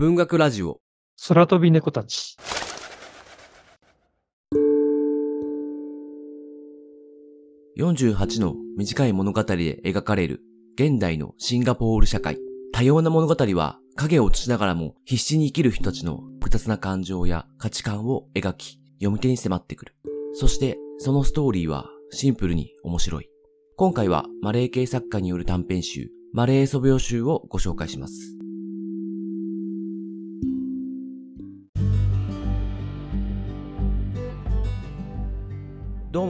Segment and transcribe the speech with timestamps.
[0.00, 0.80] 文学ラジオ
[1.28, 2.34] 空飛び猫たち。
[7.78, 10.40] 48の短い物語で描かれる
[10.78, 12.38] 現代のシンガポール社会。
[12.72, 19.96] 多様な物語は影を映しながらも必死に生きる人たちの複雑な感情や価値観を描き、読み手に迫ってくる。
[20.32, 23.28] そしてそのストーリーはシンプルに面白い。
[23.76, 28.39] 今回はマレー系作家による短編集、マレー素描集をご紹介します。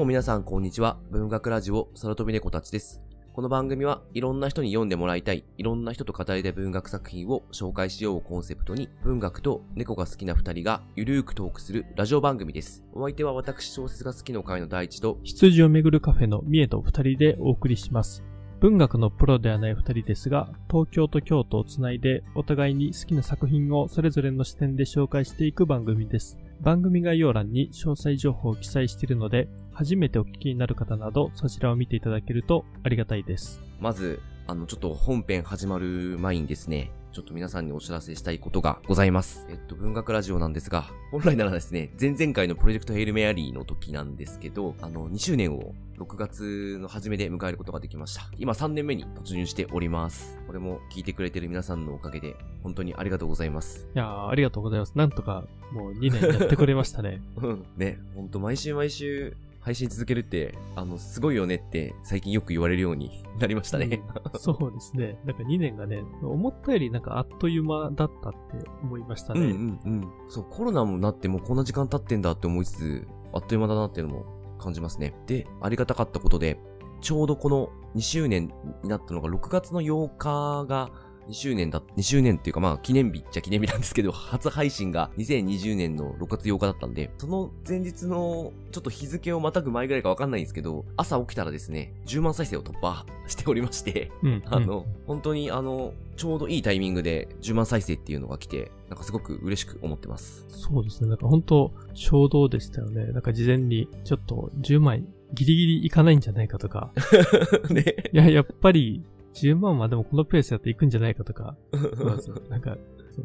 [0.00, 0.96] も皆さんこんにちは。
[1.10, 3.02] 文学ラジオ空飛び猫たちです。
[3.34, 12.82] この番組はいろんな人に読んでもらいたい、いろんな人と語りたい文学作品を紹介しようをコンセプトに、文学と猫が好きな二人がゆるーくトークするラジオ番組です。
[12.94, 18.24] お相手は私小説が好きの会の第一と、羊をめぐるカフェの三重と二人でお送りします。
[18.60, 26.38] 文学のプロではない二人ですが、東京と京都をつないで、お互いに好きな作品をそれぞれの視点で紹介していく番組です。
[26.62, 33.62] 番組概要欄に詳細情報を記載しているので、初めてお聞きになる方など、そちらを見ていただけるとありがたいです。
[33.80, 39.44] まず、あの、ちょっと本編始まる前にですね、ちょっと皆さんにお知らせしたいことがございます。
[39.50, 48.30] えっと、文学ラジオなんですが、本来ならですね、前々回のプロジェクトヘイルメアリーの時なんですけど、あの、2周年を6月の初めで迎えることができました。
[48.38, 50.38] 今3年目に突入しております。
[50.46, 53.88] これも聞いてくれてる皆さんのおかげで、本当にありがとうございます。
[53.92, 54.92] いやー、ありがとうございます。
[54.94, 57.20] なんとか、もう2年やってくれましたね。
[57.42, 57.66] うん。
[57.76, 64.02] ね、ほんと毎週毎週配信続けるって、あの、すごいよねって最近よく言われるようになりましたね。
[64.32, 65.18] うんそうですね。
[65.24, 68.38] なんか2年がね、思ったよりなんかあっという間だったって
[68.82, 69.40] 思いましたね。
[69.40, 70.12] うんうんうん。
[70.28, 75.14] そう、コロナもなってもうこんな時間経ってんだって思いつつ、あっという間だなっていうのも感じますね。
[75.26, 76.58] で、ありがたかったことで、
[77.02, 78.50] ちょうどこの2周年
[78.82, 80.90] になったのが6月の8日が
[81.30, 94.42] 2周年だ、2周年っていうかまあ記念日っちゃ記念日なんですけど、 初配信が2020年の6月8日だったんで、その前日のちょっと日付をまたぐ前ぐらいかわかんないんですけど、朝起きたらですね、10万再生を突破 しておりまして、うん、うん。
[94.46, 100.44] あの、本当にあの、ちょうどいいタイミングで10万再生っていうのが来て、なんかすごく嬉しく思ってます。
[100.48, 101.08] そうですね。
[101.08, 103.06] なんか本当衝動でしたよね。
[103.06, 106.92] なんか事前にちょっと10万ギリギリいかないんじゃないかとか。
[107.70, 107.96] ね。
[108.12, 109.04] いや、やっぱり
[109.34, 111.56] 10万はでもこのペースやっていくんじゃないかとか。
[111.72, 112.76] そうそう なんか、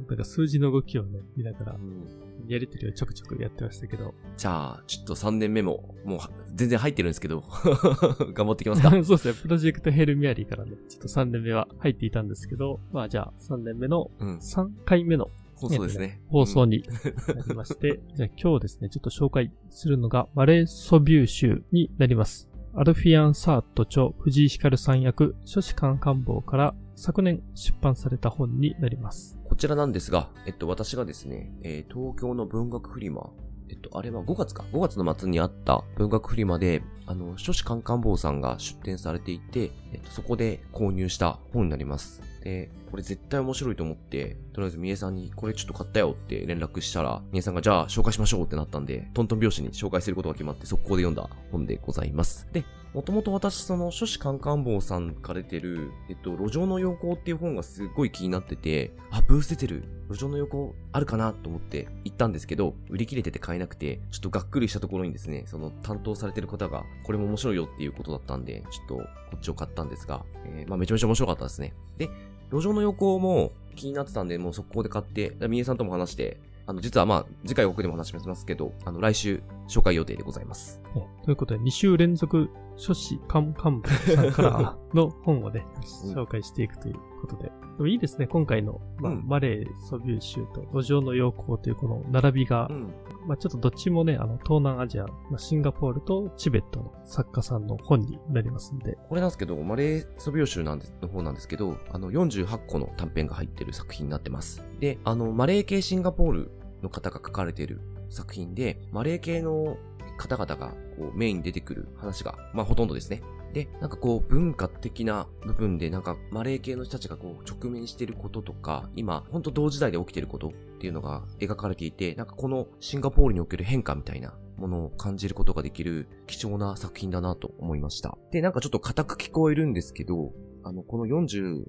[0.08, 2.06] なんか数字の動きをね、見ながらう、ん
[2.48, 4.14] やりとりをちょくちょくやってましたけど。
[4.38, 7.44] じゃあ、ちょっと3年目も、もうは全然入ってるんですけど、
[8.34, 8.92] 頑張っていきますか。
[9.04, 9.34] そうですね。
[9.34, 14.38] プロジェクトヘルミアリーからね、ちょっと3年目は入っていたんですけど、まあじゃあ3年目のうん。
[14.38, 16.22] 3回目の放送ですね。
[16.28, 16.84] 放送に
[17.28, 22.50] なりまして、じゃあ今日ですね、ちょっと紹介するのが、マレーソビュー集になります。
[22.78, 29.40] アルフィアン・サート著藤井光さん役、書士官官房から昨年出版された本になります。
[29.46, 33.30] こちらなんですが、えっと、私がですね、えー東京の文学フリマ、
[33.70, 34.66] えっと、あれは5月か。
[34.74, 42.22] 5月の末にあった文学フリマで、あの、書士官官房さんが出展されていて、えっと、そこで購入した本になります。
[42.44, 52.48] で、これ絶対面白いと思って、とりあえず三重さんにこれちょっと買ったよって連絡したら、三重さんがじゃあ紹介しましょうってなったんで、トントン拍子に紹介することが決まって速攻で読んだ本でございます。
[52.52, 59.84] で、もともと私、その、書士官官房さんから出てる、えっと、路上の陽光っていう本がすごい気になってて、あ、ブース出てる。
[60.10, 69.04] 路上の横あるかなと思って行ったんですけど、売り切れてて買えなくて、ちょっとがっくりしたところにですね、その担当されてる方が、これも面白いよっていうことだったんで、ちょっとこ
[69.36, 71.74] っちを買ったんですが、えーまあめちゃめちゃ面白かったですね。
[71.98, 72.10] で、
[72.52, 80.82] 路上の横も気になってたんで、もう速攻で買って、で三重さんとも話して、あの、実はまあ、次回奥でも話しますけど、あの、来週紹介予定でございます。
[80.96, 85.66] ねということで、2週連続書士官官房さんからの本をね、
[86.06, 87.52] うん紹介していくということで。
[87.78, 92.94] でもいいですね、今回の、まあうんマレーソビュー集と路上の陽光というこの並びが、うん。
[93.28, 104.64] まあちょっとどっちもね、あの、東南アジア、まあ、シンガポールとチベットの作家さんの本になりますんで、これなんですけど、マレーソビオ集なんです、の方なんですけど、あの、48個の短編が入ってる作品になってます。
[104.80, 106.52] で、あの、マレー系シンガポール
[106.82, 109.78] の方が書かれてる作品で、マレー系の
[110.18, 113.22] 方々がこうメインに出てくる話が、まあほとんどですね。
[113.54, 128.18] で、なんかこう文化的な部分でなんかマレー系の人たちがこう直面していることとか、今ほんと同時代で起きていることっていうのが描かれていて、なんかこのシンガポールにおける変化みたいなものを感じることができる貴重な作品だなと思いました。
[128.32, 130.34] で、なんかちょっと硬く聞こえるんですけど、
[130.64, 131.66] あの、この48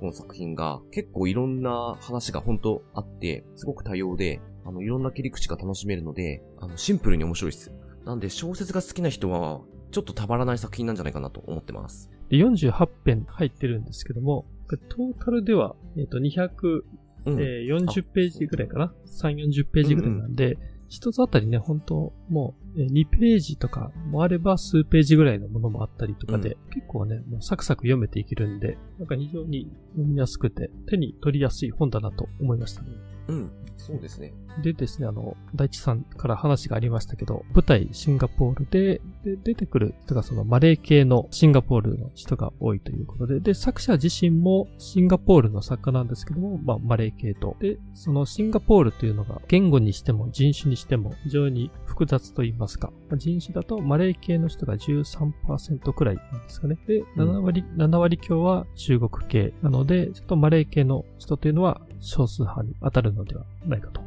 [0.00, 7.72] 個の作品が結構いろんな話が本当あって、すごく多様で、あの、いろんな切り口が楽しめるので、あの、シンプルに面白いです。
[8.04, 9.60] なんで小説が好きな人は、
[9.90, 12.10] ちょっとたまらない作品なんじゃないかなと思ってます。
[12.28, 14.46] で48編入ってるんですけども、
[14.88, 16.82] トータルでは、えっ、と、200
[17.26, 20.56] うんえー40ページぐらいかな ?3、40ページぐらいなんで、
[20.88, 32.88] 一つあたりね、本当もう、えー2ページとかもあれば数ページぐらいのものもあったりとかで、結構ね、もうサクサク読めていけるんで、なんか非常に読みやすくて、手に取りやすい本だなと思いましたね。
[33.28, 33.50] うん。
[33.80, 34.34] そうですね。
[34.62, 47.56] でですね、あの、大地さんから話がありましたけど、舞台シンガポールで、で出てくる人がそのマレー系のシンガポールの人が多いということで、で、作者自身もシンガポールの作家なんですけども、まあ、マレー系と。
[47.60, 56.78] で、そのシンガポールというのが言語にしても人種にしても非常に複雑と言いますか、人種だとマレー系の人が13%くらいなんですかね。
[56.86, 64.00] で、7割、7割強は中国系なので、ちょっとマレー系の人というのは少数派に当たるのではないかと。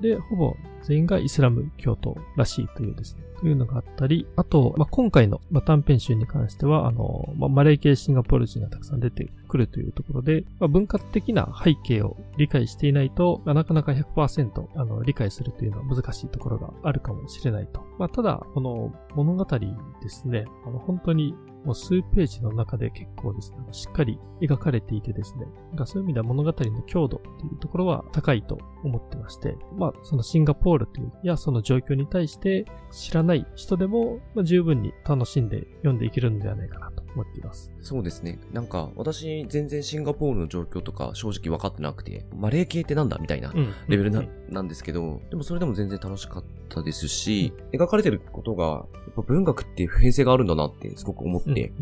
[0.00, 17.82] で、ほぼ全員がイスラム教徒らしいというですね、というのがあったり、あと、まあ、今回の、まあ、短編集に関しては、あの、まあ、マレー系シンガポール人がたくさん出てくるというところで、まあ、文化的な背景を理解していないと、まあなかなか100%あの理解するというのは難しいところがあるかもしれないと。
[17.98, 21.34] まあ、ただ、この物語ですね、あの本当に
[21.64, 25.46] もう数ページの中で結構ですね、しっかり描かれていてですね、
[25.84, 37.72] そういう意味では物語の強度っていうところは高いと思ってまして、まあそのシンガポールという、いやその状況に対して知らない人でも、まあ、十分に楽しんで読んでいけるのではないかなと思っています。
[37.80, 38.40] そうですね。
[38.52, 43.72] なんか、私、全然シンガポールの状況とか正直分かってなくて、マレー系ってなんだみたいなうん。
[43.88, 48.86] レベルな,、うんなんですけど、でもそれでも全然楽しかったですし、描かれてることが、
[49.22, 51.72] 文学って普遍性があるんだなってすごく思って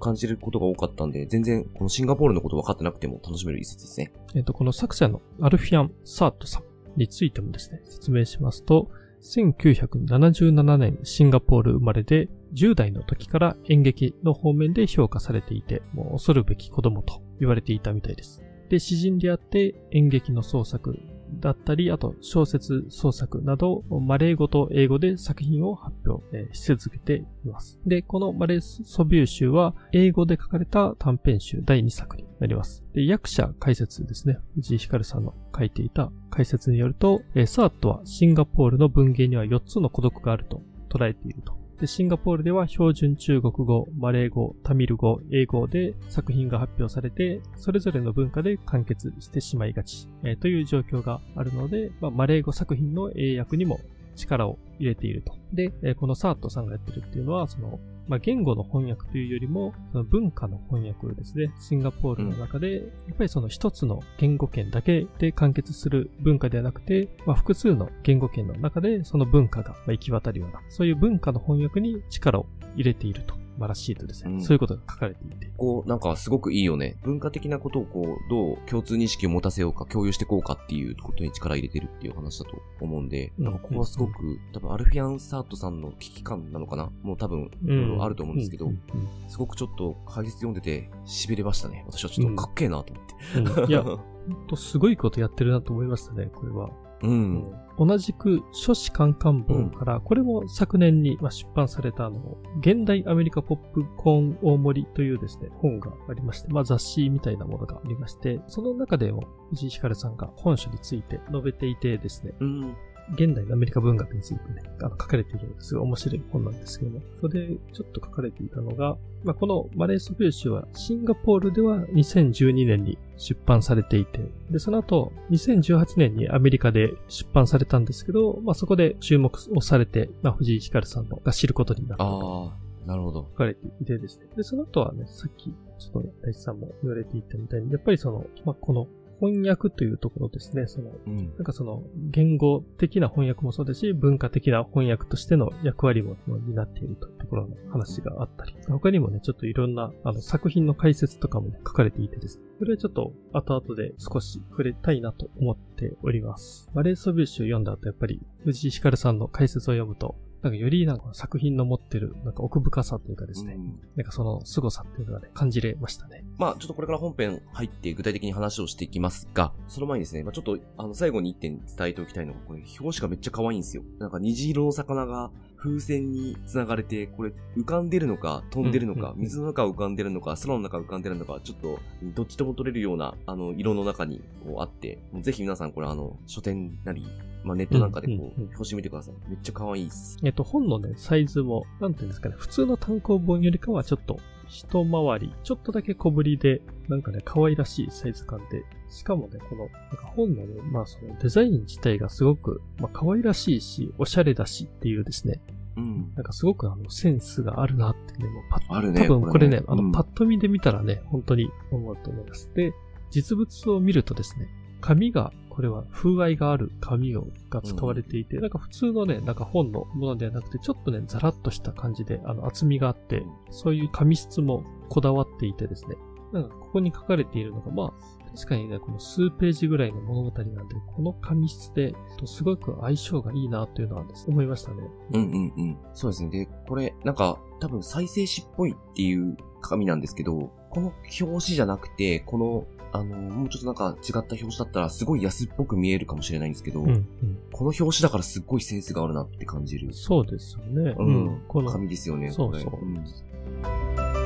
[0.00, 4.12] 感じることが多かったんで、全然このシンガポールのこと分かってなくても楽しめる一節ですね。
[4.34, 8.90] えっ、と、この作者のアルフィアン・サートさんについてもですね、説明しますと、
[9.22, 18.42] 1977年シンガポール生まれで、10代の時から演劇の方面で評価されていて、もう恐るべき子供と言われていたみたいです。
[18.68, 20.98] で、詩人であって演劇の創作
[21.40, 27.80] だったり、あと小説創作など、マレー語と英語で作品を発表、えし続けています。
[27.86, 32.84] で、このマレーソビュー集は英語で書かれた短編集第2作になります。
[32.92, 34.38] で、役者解説ですね。
[34.54, 41.63] 藤井ひかるさんの書いていた解説によると、えーサートはシンガポールの文芸には4つの孤独があると捉えていると。
[41.84, 53.80] で、シンガポールでは標準中国語、マレー語、タミル語、英語で作品が発表されて、それぞれの文化で完結してしまいがち、えーという状況があるので、まあ、マレー語作品の英訳にも
[54.16, 55.34] 力を入れていると。
[55.52, 61.52] で、えこのサートさんがやってるっていうのは、その、まあ、言語の翻訳というよりも、その文化の翻訳ですね。
[61.58, 62.80] シンガポールの中で、や
[63.12, 72.46] っぱりその一つの言語圏だけで完結する文化ではなくて、まあ、複数の言語圏の中でその文化がまあ行き渡るような、そういう文化の翻訳に力を
[72.76, 73.43] 入れていると。
[73.58, 75.50] まあ、らしいとですね、うんそういうことが書かれていて。
[75.56, 76.96] こう、なんかすごくいいよね。
[77.02, 84.12] 文化的なことをこう、どう共通認識を持たせようか、共有していこうかっていうことに力入れてるっていう話だと思うんで、うんなんかここはすごく、
[84.52, 88.80] 多分アルフィアン・サートさんの危機感なのかなもう多分、いろいろあると思うんですけど、うん
[89.28, 91.84] すごくちょっと解説読んでて痺れましたね。
[91.86, 93.62] 私はちょっとかっけえなと思って。
[93.62, 96.70] うんいや、ほんとすごいことやってるなと思いましたね、これは。
[97.02, 97.44] うん。
[97.78, 112.76] 同じく書士カンカン本から、これも昨年に出版されたあの、現代アメリカポップコーン大盛りというですね、本がありまして、まあ雑誌みたいなものがありまして、その中でも藤井ひかるさんが本書について述べていてですね、うん。
[113.12, 124.20] 現代のアメリカ文学についてね、あの書かれているすごい面白い本なんですけども、それでちょっと書かれていたのが、まあ、このマレーソフィー集はシンガポールでは2012年に出版されていて、
[124.50, 133.28] で、その後2018年にアメリカで出版されたんですけど、まあ、そこで注目をされて、まあ、藤井ひかるさんのが知ることになったとああ、なるほど。
[133.32, 134.26] 書かれていてですね。
[134.36, 138.86] で、その後はね、さっき、ちょっと大地さんも言われていたみたいに、やっぱりその、まあ、この
[139.20, 141.16] 翻訳というところですね、その、うん。
[141.36, 156.70] なんかその言語的な翻訳もそうですし、文化的な翻訳としての役割も担っているというところの話があったり、他にもね、ちょっといろんなあの作品の解説とかも、ね、書かれていてですね、それはちょっと後々で少し触れたいなと思っております。
[156.74, 166.24] マレーソビュー集を読んだ後、やっぱり藤井ひかるさんの解説を読むと、なんかよりなんか作品の持ってるなんか奥深さというかですね、うんなんかその凄さっていうのがね、感じれましたね。
[166.36, 173.84] まあ、ちょっとこれから本編入って具体的に話をしていきますが、その前にですね、まあ、ちょっと、あの、最後に一点伝えておきたいのが、これ、表紙がめっちゃ可愛いんですよ。
[173.98, 175.30] なんか虹色の魚が
[175.64, 187.06] 風船に繋がれて、これ、浮かんでるのか、飛んでるのか、水の中浮かんでるのか、空の中浮かんでるのか、ちょっと、どっちとも取れるような、あの、色の中に、こう、あって、ぜひ皆さん、これ、あの、書店なり、
[187.44, 189.14] まあ、ネットなんかでこう、表紙見てください。
[189.30, 190.18] めっちゃ可愛いっす。
[190.22, 194.20] えっと、本のね、サイズも、なんていうんですかね、普通の単行本よりかはちょっと
[194.54, 205.40] 一回り、ちょっとだけ小ぶりで、なんかね、可愛らしいサイズ感で、しかもね、この、なんか本のね、まあそのデザイン自体がすごく、まあ可愛らしいし、おしゃれだしっていうですね、
[205.76, 206.12] うん。
[206.14, 209.08] なんかすごくあのセンスがあるなってね、もうパッあるね。
[209.08, 212.48] 多分これね、あの、うんパッと見で見たらね、本当に思うと思います。
[212.54, 212.72] で、
[213.10, 214.46] 実物を見るとですね、
[214.80, 225.94] 紙が、これは風合いがある紙をが使われていて、なんか普通のね、なんか本のものではなくて、ちょっとね、ザラッとした感じで、あの、厚みがあって、うんそういう紙質もこだわっていてですね、
[226.32, 231.94] なんかここに書かれているのが、まあ、確かにね、この数ページぐらいの物語なんで、この紙質で、
[232.24, 234.82] すごく相性がいいなというのはです、思いましたね。
[235.12, 235.78] うんうんうん。
[235.92, 236.30] そうですね。
[236.30, 247.06] で、これ、なんか、多分再生紙っぽいっていう紙なんですけど、この表紙じゃなくて、この、あの、もうちょっとなんか違った表紙だったらすごい安っぽく見えるかもしれないんですけど、うん、うん。
[247.50, 249.92] この表紙だからすっごいセンスがあるなって感じる。
[249.92, 250.94] そうですよね。
[250.96, 251.42] うん。
[251.48, 252.30] この、紙ですよね。
[252.30, 254.23] そうそうん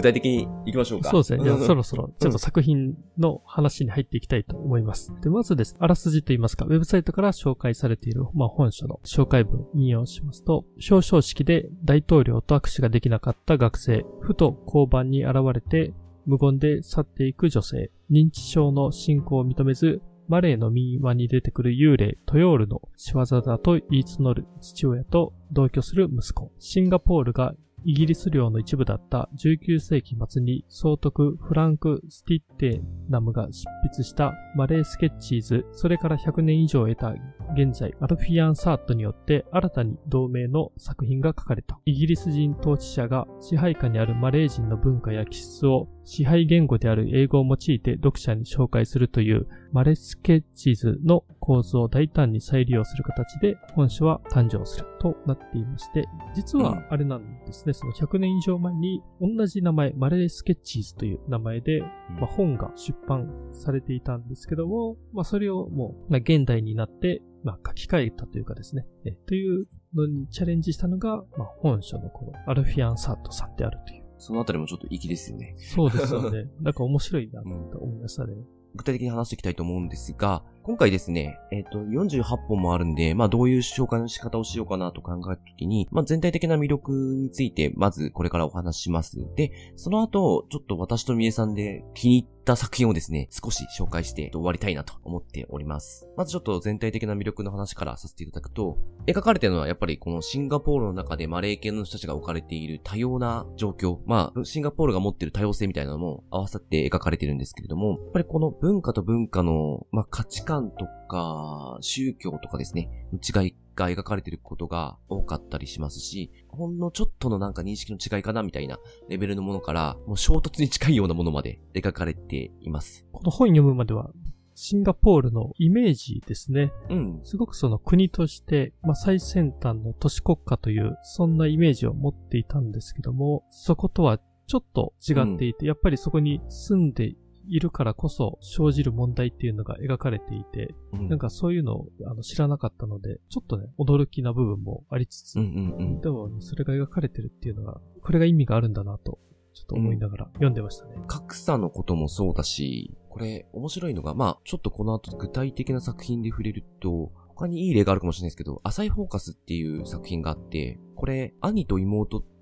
[0.00, 1.10] 具体的に行きましょうか。
[1.10, 1.44] そうですね。
[1.44, 5.12] じゃあんそろそろ、ちょっと作品の話に入っていきたいと思います。
[5.20, 5.76] で、まずです。
[5.78, 15.92] あらすじといいますか、ウェブサイトから紹介されている、まあ、本書の紹介文引用しますと、表彰式で大統領と握手ができなかった学生、ふと交番に現れて、
[16.26, 26.52] 無言で去っていく女性、認知症の進行を認めず、マレーの民話に出てくる幽霊、トヨールの仕業だと言い募る父親と同居する息子。
[26.60, 27.54] シンガポールが
[27.84, 37.14] イギリス領の一部だった19世紀末に総督フランク・スティッテナムが執筆したマレースケッチーズ、それから100年以上得た
[37.54, 41.80] 現在アルフィアン・サートによって新たに同名の作品が書かれた。
[41.86, 73.99] イギリス人統治者が支配下にあるマレー人の文化や気質を支配言語である英語を用いて読者に紹介するというマレスケッチーズの構図を大胆に再利用する形で本書は誕生するとなっていまして、実はあれなんですね、その100年以上前に同じ名前、マレースケッチーズという名前で、まあ、本が出版されていたんですけども、まあ、それをもう、まあ、現代になって、まあ、書き換えたというかですね、えというのにチャレンジしたのが、まあ、本書のこのアルフィアン・サートさんであるという。
[74.20, 75.54] そのあたりもちょっと粋ですよね。
[75.58, 76.48] そうですよね。
[76.60, 77.48] なんか面白いなと
[77.78, 78.34] 思いましたね。
[78.74, 89.26] 具体的に話していきたいと思うんですが、今回ですね、えっ、と、48本もあるんで、まあどういう紹介の仕方をしようかなと考えたときに、まあ全体的な魅力について、まずこれからお話します。
[89.36, 96.06] で、その後、ちょっと私とみえさんで気に入った作品をですね、少し紹介して終わりたいなと思っております。
[96.16, 118.78] まずちょっと全体的な魅力の話からさせていただくと、描かれてるのはやっぱりこのシンガポールの中でマレー系の人たちが置かれている多様な状況、まあ、シンガポールが持ってる多様性みたいなのも合わさって描かれてるんですけれども、やっぱりこの文化と文化の、まあ、価値観とか、宗教とかですね、違いが描かれていることが多かったりしますし、ほんのちょっとのなんか認識の違いかなみたいな
[119.08, 123.06] レベルのものから、もう衝突に近いようなものまで描かれています。
[123.12, 124.10] この本読むまでは、
[124.54, 126.70] シンガポールのイメージですね。
[126.90, 127.20] うん。
[127.22, 137.14] すごくその国として、まあ、最先端の都市国家という、そんなイメージを持っていたんですけども、そことはちょっと違っていて、やっぱりそこに住んで
[137.50, 146.00] いるからこそ生じる問題っていうのが描かれていて、うんなんかそういうのをあの知らなかったので、ちょっとね、驚きな部分もありつつ、うんうんうん。
[146.00, 149.18] でもそれが描かれてるっていうのが、これが意味があるんだなと、
[149.54, 150.94] ちょっと思いながら読んでましたね。
[151.08, 162.39] 格差のこともそうだし、これ面白いのが、まあ、ちょっとこの後具体的な作品で触れると、他にいい例があるかもしれないですけど、浅いフォーカスっていう作品があって、これ、兄と妹って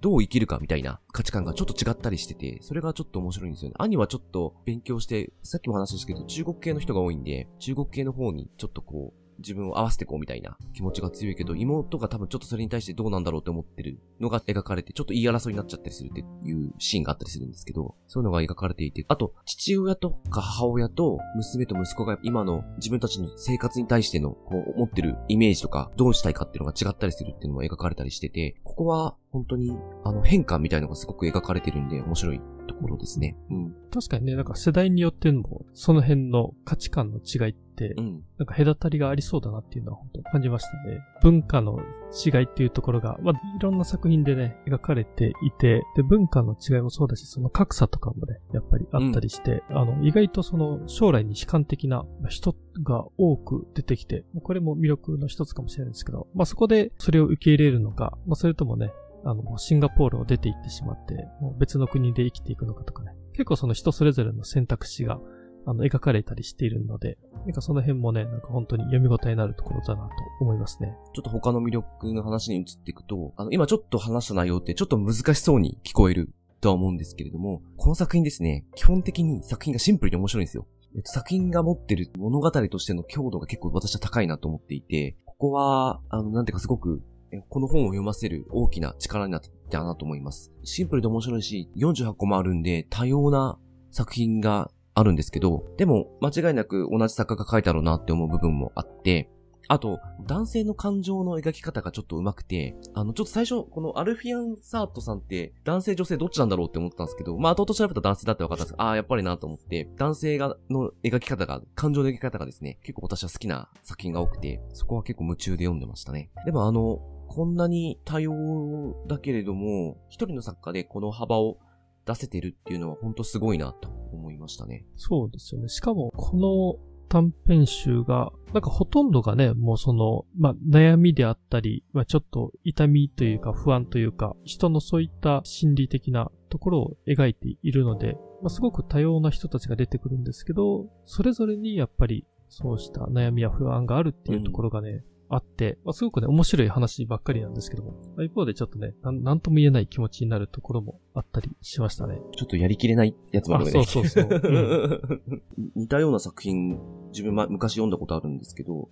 [0.00, 3.76] どう生きるかみたいな価値観がちょっと違ったりしてて、それがちょっと面白いんですよね。
[3.78, 33.36] 兄はちょっと勉強して、さっきも話したんですけど、中国系の人が多いんで、中国系の方にちょっとこう、自分を合わせてこうみたいな気持ちが強いけど、妹が多分ちょっとそれに対してどうなんだろうって思ってるのが描かれて、ちょっと言い争いになっちゃったりするっていうシーンがあったりするんですけど、そういうのが描かれていて、あと、父親とか母親と娘と息子が今の自分たちの生活に対しての、こう、思ってるイメージとか、どうしたいかっていうのが違ったりするっていうのも描かれたりしてて、ここは本当に、あの、変化みたいのがすごく描かれてるんで、面白いところですね。
[33.50, 33.74] うん。
[33.92, 38.24] 確かにね、なんか世代によっても、その辺の価値観の違いってう、ん。
[38.38, 41.00] なんか隔たりがありそうだなっていうのは本当に感じましたね。
[41.22, 41.80] 文化の
[42.24, 58.92] 違いっていうところが、まあ、いろんな作品でね、描かれていて、で、文化の違いもそうだし、その格差とかもね、やっぱりあったりして、あの、意外とその将来に悲観的な人が多く出てきて、これも魅力の一つかもしれないですけど、まあ、そこでそれを受け入れるのか、まあ、それともね、
[59.24, 63.12] あの、シンガポールを出て行ってしまって、もう別の国で生きていくのかとかね。
[63.32, 65.18] 結構その人それぞれの選択肢が
[65.66, 70.94] あの、描かれたりしているので、なんかその辺もね、なんか本当に読み応えのあるところだなと思いますね。
[71.14, 76.30] ちょっと他の魅力の話に移っていくと、あの、今ちょっと話した内容ってちょっと難しそうに聞こえる
[76.60, 80.66] とは思うんですけれども、この作品ですね、基本的に作品がシンプルに面白いんですよ。
[80.96, 87.02] えっと、作品が持ってる物語としての強度が結構私は高いなと思っていて、ここは、あの、なんていうかすごく、
[87.48, 89.40] この本を読ませる大きな力になっ
[89.70, 90.52] たなと思います。
[90.62, 93.58] シンプルで面白いし、48個もあるんで、多様な
[93.90, 99.28] 作品があるんですけど、でも間違いなく同じ作家が書いたろうなって思う部分もあって、
[99.68, 116.30] あと、男性の感情の描き方がちょっと上手くて、あの、ちょっと最初、このアルフィアン・サートさんって、男性女性どっちなんだろうって思ったんですけど、まあ、後々調べたら男性だって分かったんですけど、ああ、やっぱりなと思って、男性が、の描き方が、感情の描き方がですね、結構私は好きな作品が多くて、そこは結構夢中で読んでましたね。
[116.44, 121.58] でもあの、こんなに多様だけれども、一人の作家でこの幅を
[122.06, 124.84] 出せてるっていうのは本当すごいなと思いましたね。
[124.96, 125.68] そうですよね。
[125.68, 152.20] しかも、この短編集が、なんかほとんどがね、もうその、まあ、悩みであったり、まあ、ちょっと痛みというか不安というか、人のそういった心理的なところを描いているので、まあ、すごく多様な人たちが出てくるんですけど、それぞれにやっぱりそうした悩みや不安があるっていうところがね、うんあって、まあ、すごくね、面白い話ばっかりなんですけども、まあ、一方でちょっとねな、なんとも言えない気持ちになるところもあったりしましたね。
[152.36, 153.70] ちょっとやりきれないやつもあるね。
[153.72, 154.28] そうそうそう。
[154.30, 156.78] うん、似たような作品、
[157.10, 158.88] 自分、ま、昔読んだことあるんですけど、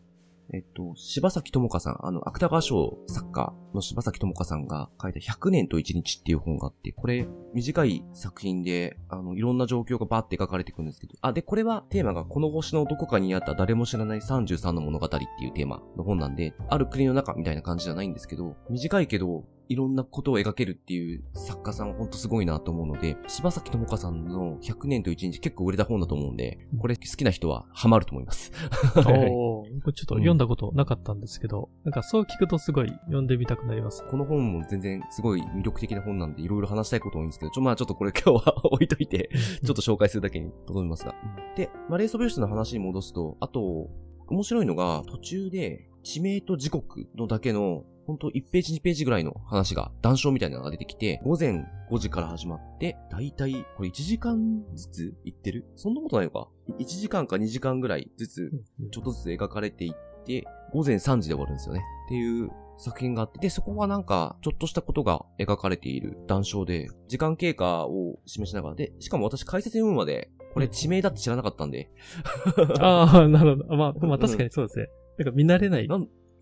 [0.55, 28.53] えっと、柴崎智香さん、あの、芥川賞作家の柴崎智香さんが書いた100年と1日っていう本があって、これ、短い作品で、あの、いろんな状況がバーって書かれていくんですけど、あ、で、これはテーマがこの星のどこかにあった誰も知らない33の物語っていうテーマの本なんで、ある国の中みたいな感じじゃないんですけど、短いけど、いろんなことを描けるっていう作家さんほんとすごいなと思うので、柴崎智香さんの100年と1日結構売れた本だと思うんで、これ好きな人はハマると思います。
[28.97, 34.05] おー、ちょっと読んだことなかったんですけど、うん、なんかそう聞くとすごい読んでみたくなります。
[34.11, 39.31] この本も全然すごい魅力的な本なんで、いろいろ話したいこと多いんですけど、ちょ、まあちょっとこれ今日は置いといて、
[39.65, 41.15] ちょっと紹介するだけにとどめますが。
[41.57, 43.89] で、まあレース病室の話に戻すと、あと、
[44.29, 55.67] 面白いのが途中で地名と時刻のだけのほんと1ページ2ページぐらいの話が、談笑みたいなのが出てきて、午前5時から始まって、だいたい、これ1時間ずつ行ってる？
[55.77, 58.53] そんなことないのか ?1 時間か2時間ぐらいずつ、
[58.91, 61.83] ちょっとずつ描かれていって、午前3時で終わるんですよね。
[62.07, 71.91] っていう作品があって、で、そこはなんか、ちょっとしたことが描かれている談笑で、時間経過を示しながら、で、しかも私解説読むまで、これ地名だって知らなかったんで。
[72.81, 73.77] ああ、なるほど。
[73.77, 74.89] まあ、まあ確かにそうですね。
[75.19, 75.89] なんか見慣れない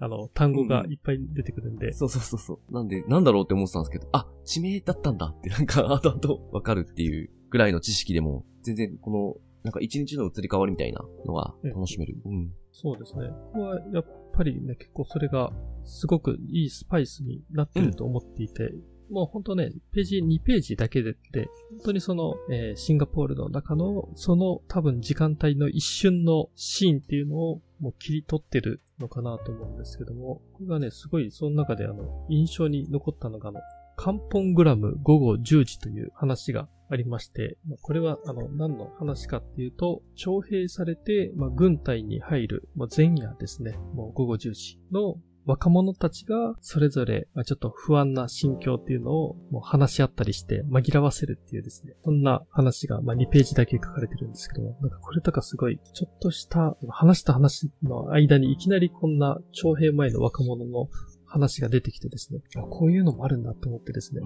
[0.00, 1.88] あの、単語がいっぱい出てくるんで。
[1.88, 2.72] うん、そうそうそうそう。
[2.72, 12.16] なんで、なんだろうって思ってたんですけど、あ、地名だったんだってなんか、 後々わかるっていうぐらいの知識でも、全然この、なんか一日の移り変わりみたいなのが楽しめる。
[12.24, 12.52] うん。
[12.72, 13.28] そうですね。
[13.28, 15.52] ここはやっぱりね、結構それが
[15.84, 33.60] すごくいいスパイスになってると思っていて、うんもう本当ね、ページ2ページだけで、で本当にその、えー、シンガポールの中の、その多分時間帯の一瞬のシーンっていうのをもう切り取ってるのかなと思うんですけども、これがね、すごいその中であの、印象に残ったのがあの、
[33.96, 60.88] カンポングラム午後10時という話がありまして、これはあの何の話かっていうと、徴兵されて、まあ、軍隊に入る、まあ、前夜ですね、もう午後10時の若者たちがそれぞれちょっと不安な心境っていうのをもう話し合ったりして紛らわせるっていうですね、そんな話がま2ページだけ書かれてるんですけども、なんかこれとかすごいちょっとした話と話の間にいきなりこんな徴兵前の若者の
[61.30, 64.20] 話が出てきてですね、あこういうのもあるんだと思ってですね、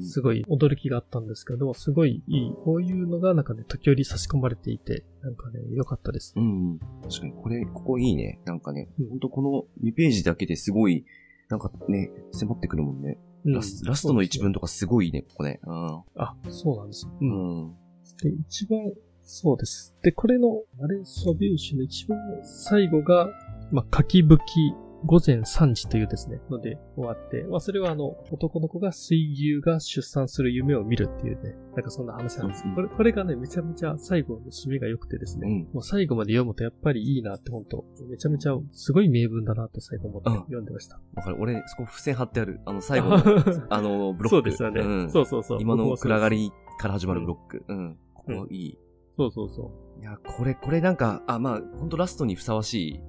[0.00, 6.34] すごい驚きがあったんですけど、すごいいい、こういうのがなんかね、時折差し込まれていて、なんかね、良かったです。
[6.36, 6.78] うん。
[7.02, 8.40] 確かに、これ、ここいいね。
[8.44, 11.04] なんかね、うん、ほんとこの2ページだけですごい、
[11.48, 13.18] なんかね、迫ってくるもんね。
[13.44, 15.58] うん、ラスラストの一文とかすごいね、ここね。
[15.64, 17.74] うん、あ、そうなんですうん。
[18.22, 18.78] で、一番、
[19.24, 19.96] そうです。
[20.02, 23.28] で、これの、あれ、ソビューシュの一番最後が、
[23.72, 32.64] まあ、書き吹き午前3時というですね、ので終わって、まあそれはあの、男の子が水牛が出産する夢を見るっていうね、なんかそんな話なんです。
[32.64, 41.00] うん、これ、これがね、めちゃめちゃ最後の締めが良くてですね、うん、もう最後まで読むとやっぱりいいなって本当めちゃめちゃすごい名文だなって最後思って読んでました。
[41.14, 41.36] わ、かる。
[41.38, 43.16] 俺、そこ付箋貼ってある、あの最後の、
[43.70, 44.28] あの、ブロック。
[44.28, 44.80] そうですよね。
[44.80, 45.58] うん、そうそうそう。
[45.60, 47.64] 今の暗がりから始まるブロック。
[47.68, 47.96] うん。
[48.14, 48.78] ここいい。
[49.16, 50.00] そうそうそう。
[50.00, 53.00] いや、これ、これなんか、あ、まあ、ほんとラストにふさわしい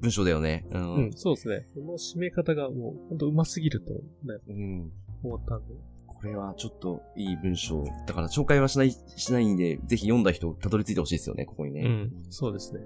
[0.00, 0.64] 文章だよね。
[0.70, 0.94] うん。
[0.94, 1.68] うん、そうですね。
[1.74, 4.00] この締め方がもう、ほんと上手すぎると、ね、
[4.48, 4.92] うん。
[5.22, 5.74] 思ったんで。
[6.06, 7.84] これはちょっといい文章。
[8.06, 11.82] だから紹介はしない、しないんで、ぜひ読んだ人、たどり着いてほしいですよね、ここにね。
[11.82, 12.12] うん。
[12.30, 12.80] そうですね。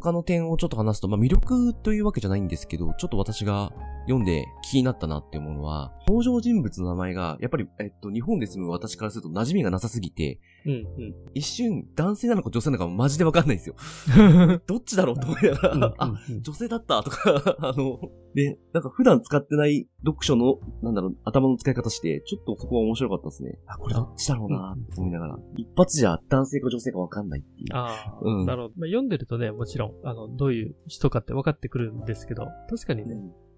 [0.00, 3.72] 他の点をちょっと話すと、まあ、魅力というわけじゃないんですけど、ちょっと私が
[4.06, 10.84] 読んで気になったなって思うのは、登場人物の名前が、やっぱり、えっと、日本で住む私からすると馴染みがなさすぎて、うん、
[11.34, 13.76] 一瞬、男性なのか女性なのかマジでわかんないんですよ。
[14.18, 14.62] うん。
[14.66, 18.00] どっちだろうと思いながら、あ、うん女性だったとか、 あの、
[18.34, 23.58] で、なんか普段使ってない読書の、なんだろう、頭の使い方して、ちょっとそこは面白かったですね。
[23.66, 27.66] あ、これどっちだろうなって思いながら、一発じゃ男性か女性かわかんないっていう。
[27.72, 28.74] ああ、うんなるほど。
[28.76, 33.16] まあ、読んでるとね、もちろん、あの、どういう人かって分かってくるんですけど、確かにね、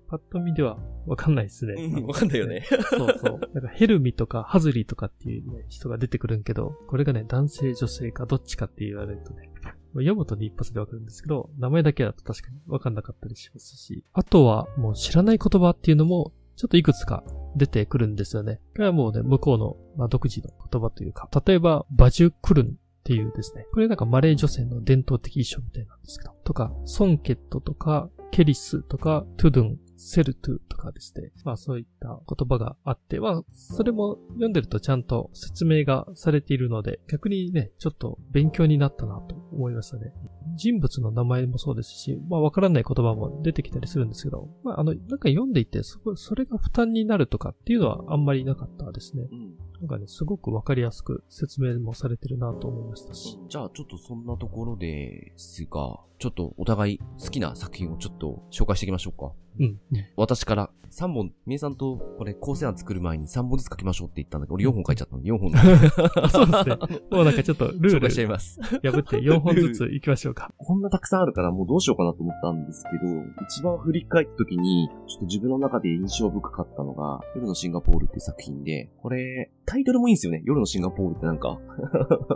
[0.09, 1.75] パッと見では分かんないですね。
[1.75, 2.65] うん、わかんないよね。
[2.91, 3.41] そうそう。
[3.53, 9.51] なんかヘルミとかハズリーとかっていう、ね、人が出てくるんけど、これがね、男性、女性かどっちかって言われるとね、
[9.95, 17.23] 読むとね、一発でわかるんですけど、名前だけだと確かにわかんなかったりしますし、あとはもう知らない言葉っていうのも、ちょっといくつか
[17.57, 18.61] 出てくるんですよね。
[18.75, 31.33] これはもうね、向こうの、まあ、独自の言葉というか、例えば、バジュクルンっていうですね、これなんかマレー女性の伝統的衣装みたいなんですけど、とか、ソンケットとか、ケリスとか、トゥドゥン、セルトゥとかですね。
[31.45, 40.13] まあそういった言葉があって、まあそれも読んでるとちゃんと説明がされているので、逆にね、ちょっと勉強になったなと思いましたね。
[40.57, 49.29] 人物の名前もそうですし、まあわからない言葉も出てきたりするんですけど、まああの、なんか読んでいて、そこ、それが負担になるとかっていうのはあんまりなかったですね。
[49.31, 49.55] うん。
[49.81, 53.39] なんかね、すごくわかりやすく説明もされてるなと思いましたし。
[53.49, 59.33] じゃあちょっとそんなところですが、ちょっとお互い好きな作品をちょっと紹介していきましょうか。
[59.59, 59.79] うん。
[60.17, 65.59] 私から3本、みえさんとこれ構成案作る前に3本ずつ書きましょうって言ったんだけど、俺4本書いちゃったので4本で
[66.31, 67.01] そうですね。
[67.11, 68.61] もうなんかちょっとルール紹介しちゃいます。
[68.61, 70.53] 破って4本ずつ行きましょうか。
[70.59, 80.43] こんなたくさんあるからもうどうしようかなと思ったんですけど、一番振り返った時に、ちょっと自分の中で印象深かったのが、夜のシンガポールっていう作品で、これ、タイトルもいいんですよね。
[80.45, 81.59] 夜のシンガポールってなんか、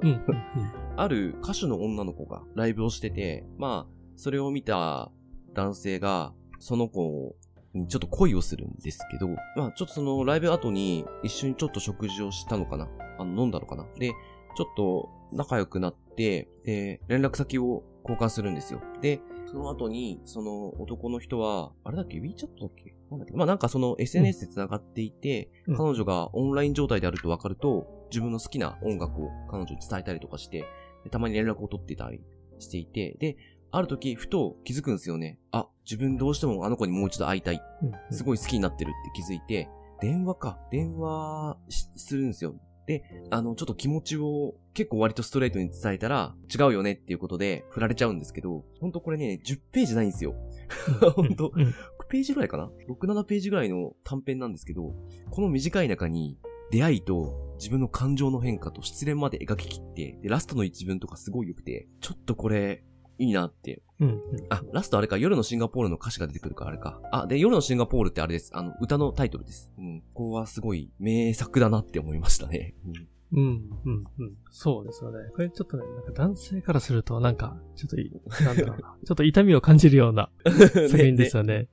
[0.02, 0.10] うん。
[0.10, 0.20] うん。
[0.96, 5.10] ある歌手の女の子がライブをしてて、まあ、それを見た
[5.54, 7.34] 男性が、その子
[7.74, 12.88] にちょっと恋をするんですけど、まあ、ちょっとそのライブ後に一緒にちょっと食事をしたのかな。
[13.18, 13.84] あの、飲んだのかな。
[13.98, 14.12] で、
[14.56, 18.80] ちょっと仲良くなって、で、連絡先を交換するんですよ。
[19.00, 22.94] で、その後に、その男の人は、あれだっけ ?WeChat だっけ？
[23.10, 23.34] なんだっけ？
[23.34, 25.76] まあなんかその SNS で繋がっていて、うん。
[25.76, 30.64] 彼女がオンライン状態であると分かると、自分の好きな音楽を彼女に伝えたりとかして、
[31.02, 32.20] でたまに連絡を取っていたり
[32.60, 33.36] していて、で、
[33.72, 35.38] ある時、ふと気づくんですよね。
[35.50, 37.62] あ、自分どうしてもあの子にもう一度会いたい。
[37.82, 38.14] うん。
[38.14, 39.68] すごい好きになってるって気づいて、
[40.00, 40.58] 電話か。
[40.70, 42.54] 電話しするんですよ。
[42.86, 50.34] で、あの、ちょっと気持ちを結構割とストレートに伝えたら、違うよねっていうことで振られちゃうんですけど、ほんとこれね、10ページないんですよ。
[51.16, 51.62] ほんと、うん。
[51.62, 51.72] 6
[52.10, 54.94] ページぐらいかな ?6、7ページぐらいの短編なんですけど、
[55.30, 56.36] この短い中に、
[56.72, 62.82] 出会いと自分の感情の変化と失恋まで描き切って、で、ラストの一文とかすごい良くて、ちょっとこれ、
[63.18, 63.82] いいなって。
[64.00, 64.08] うん。
[64.08, 64.18] うん。
[64.50, 67.00] あ、ラストあれか、夜のシンガポールの歌詞が出てくるからあれか。
[67.12, 68.50] あ、で、夜のシンガポールってあれです。
[68.54, 69.72] あの、歌のタイトルです。
[69.78, 70.00] うん。
[70.14, 72.74] ここはすごい名作だなって思いましたね。
[72.86, 73.08] うん。
[73.34, 74.36] うん、うん、うん。
[74.50, 75.18] そうですよね。
[75.34, 78.94] これちょっとね、なんか男性からすると、なんか、ちょっといい、なんだろうな。
[79.04, 81.54] ちょっと痛みを感じるような作品ですよね。
[81.54, 81.68] うん、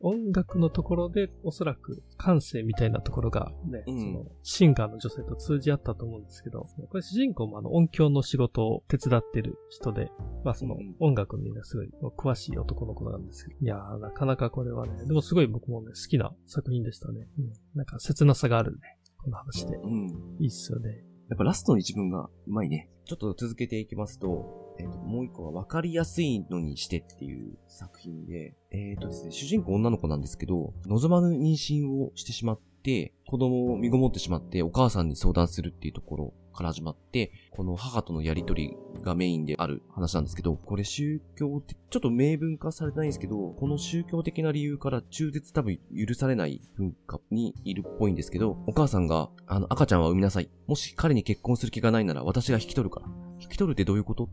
[0.00, 10.10] 音楽のところで、おそらく感性みたいなところがね、うんその、シンガーの女性と通じ合ったと思うんですけど、これ主人公もあの音響の仕事を手伝ってる人で、
[10.44, 17.28] まあそのうん音楽にね、すごい詳しい男の子なんですけど、いやー、なかなかこれはね、でもすごい僕もね、好きな作品でしたね。
[17.38, 18.78] うん、なんか切なさがあるね、
[19.18, 19.76] この話で。
[19.76, 20.36] うん。
[20.40, 21.04] いいっすよね。
[21.30, 22.90] やっぱラストの一文がうまいね。
[23.06, 50.48] ちょっと続けていきますと、えっ、と、もう一個は分かりやすいのにしてっていう作品で、えっ、とですね、主人公女の子なんですけど、望まぬ妊娠をしてしまって、子供を身ごもってしまってお母さんに相談するっていうところから始まって、この母とのやりとりがメインである話なんですけど、これ宗教的、ちょっと明文化されてないんですけど、この宗教的な理由から中絶多分許されない文化にいるっぽいんですけど、お母さんが、あの、赤ちゃんは産みなさい。
[50.66, 53.06] もし彼に結婚する気がないなら私が引き取るから。
[53.40, 54.28] 引き取るってどういうこと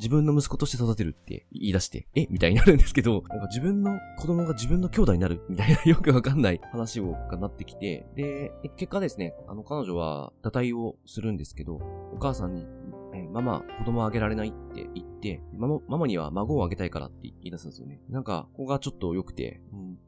[0.00, 2.26] 自分の息子として育てるって言い出して、え？
[2.30, 11.76] みたいになるんですけど、なんか自分の子供が自分の兄弟になるみたいな よくわかんない話をがなってきて、で、結果ですね、あの彼女は堕胎をするんですけど、
[12.14, 12.66] お母さんに、
[13.14, 18.00] えママ、子供あげられないって言って、ママ、ママには孫をあげたいからって言い出すんですよね。
[18.08, 19.98] なんか、ここがちょっと良くて、うん、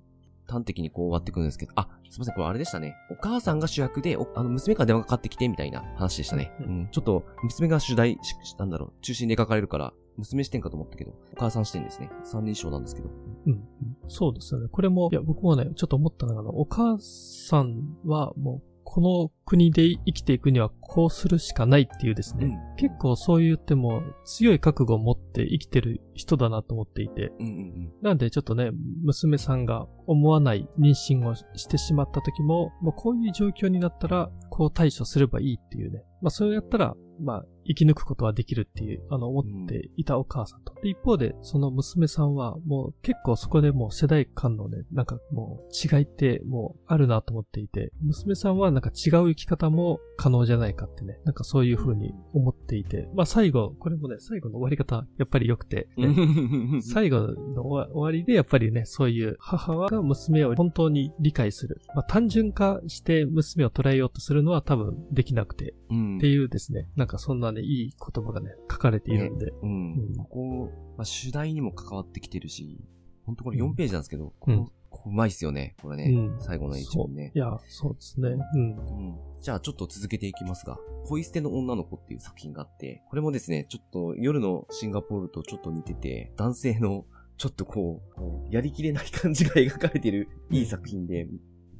[0.53, 2.95] 端的にこう終わってくるんですけど、あ、すいません、これあれでしたね。
[3.11, 6.53] お母さんが主役で、おあの、娘から電話がかかってきてみたいな話でしたね。
[6.61, 12.11] ううんん、ちょっと、娘が主題、しなんだろう、中心で描かれるから、娘視点かと思ったけど、お母さん視点ですね。
[12.23, 13.09] 三人称なんですけど。
[13.47, 13.65] うんうん。
[14.09, 14.69] そうですよね。
[14.71, 22.77] これも、いや、僕もね、ちょっと思ったのが、お母さんはもうこの国で生きていくにはこうするしかないっていうですね、うん。
[22.77, 28.71] 結構そう言っても強い覚悟を持って生きてる人だなと思っていて、うんうんなんでちょっとね、
[29.05, 36.05] 娘さんが思わない妊娠をしてしまった時も、まあ、こういう状況になったら、こう対処すればいいっていうね。
[36.21, 40.75] まあそうやったら、まあ生き抜くことはできるっていう、あの思っていたお母さんと。
[40.83, 56.83] で、一方で、その娘さんはもう結構そこでもう世代間のね、なんかもう違いってもうあるなと思っていて、娘さんはなんか違う生き方も可能じゃないかってね、なんかそういう風に思っていて、まあ最後、これもね、最後の終わり方、やっぱり良くて、ねうん。
[56.83, 61.81] 最後の終わ終わりでやっぱりね、そういう母が娘を本当に理解する。
[61.95, 66.17] まあ単純化して娘を捉えようとするのは多分できなくて、うん。
[66.19, 69.53] っていうですね、なんかそんなね、いい言葉がね、書かれているんで。
[69.63, 69.93] うん。
[69.95, 70.15] うん。
[70.17, 72.81] ここ、まあ、主題にも関わってきてるし、
[73.25, 74.67] 本当これ4ページなんですけど、こうん。
[74.91, 75.75] こうまいっすよね。
[75.83, 76.13] これね。
[76.15, 76.41] うん。
[76.41, 77.33] 最後の一文ね。
[77.35, 77.39] い。
[77.39, 78.29] や、そうですね。
[78.55, 78.77] うん。
[78.77, 79.17] うん。
[79.41, 80.79] じゃあちょっと続けていきますが、
[81.09, 87.07] ポイ捨ての女の子っていう作品があって、これもですね、ちょっと夜のシンガポールとちょっと似てて、男性の
[87.39, 91.27] ちょっとこう、こうやりきれない感じが描かれてるいい作品で、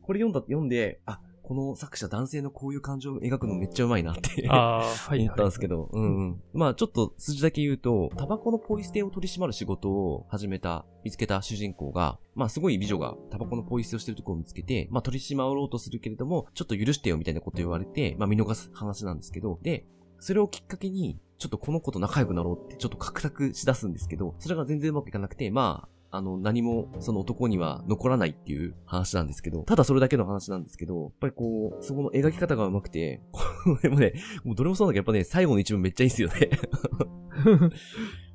[0.01, 1.21] これ読んだ、読んで、あ、
[1.53, 4.49] この作者男性のこういう感情を描くのめっちゃうまいなって。
[4.49, 6.43] 思ったんですけど、うんうん。
[6.55, 19.85] まあちょっと数字だけ言うと、タバコのポイ捨てを取り締まる仕事を始めた、見つけた主人公が、まあすごい美女がタバコのポイ捨てをしてるところを見つけて、まあ取り締まろうとするけれども、ちょっと許してよみたいなこと言われて、まあ見逃す話なんですけど、で、
[20.21, 33.41] それをきっかけに、ちょっとこの子と仲良くなろうってちょっと画策しだすんですけど、それが全然うまくいかなくて、まあ、あの、何もその男には残らないっていう話なんですけど、ただそれだけの話なんですけど、やっぱりこう、そこの描き方がうまくて、こ
[33.83, 34.13] れもね、
[34.45, 36.51] もうどれもそうだけど、やっぱね、最後の一文めっちゃいいっすよね。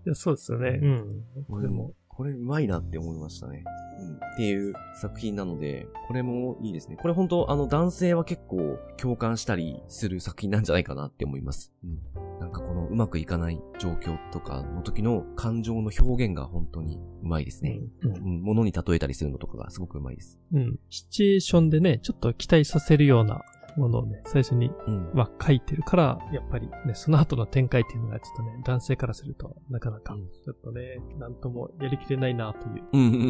[0.08, 0.80] いや、そうですよね。
[0.82, 1.24] うん。
[1.48, 3.64] これも、これうまいなって思いましたね。
[4.00, 4.16] うん。
[4.16, 6.98] っていう作品なので、これもいいですね。
[7.00, 11.72] これ本当あの男性は結構共感したりする作品なんじゃないかなって思います。
[11.84, 12.27] うん。
[12.40, 17.80] なんかこのうまくいかない状況とかの時の感情の表現が本当にうまいですね。
[18.04, 18.08] う。
[18.08, 18.42] うんん。
[18.44, 20.40] 物に例えたりするのとかがすごくうまいです。
[20.54, 20.80] うん。
[20.90, 23.42] シチュエーションでね、ちょっと期待させるような
[23.76, 25.12] ものをね、最初に、うん。
[25.14, 32.84] まあ、書いてるから、やっぱりね、その後の展開っていうのがちょっとね、男性からすると、なかなか、うんちょっとね、なんともやりきれないなという。
[32.94, 33.26] うんうんうんう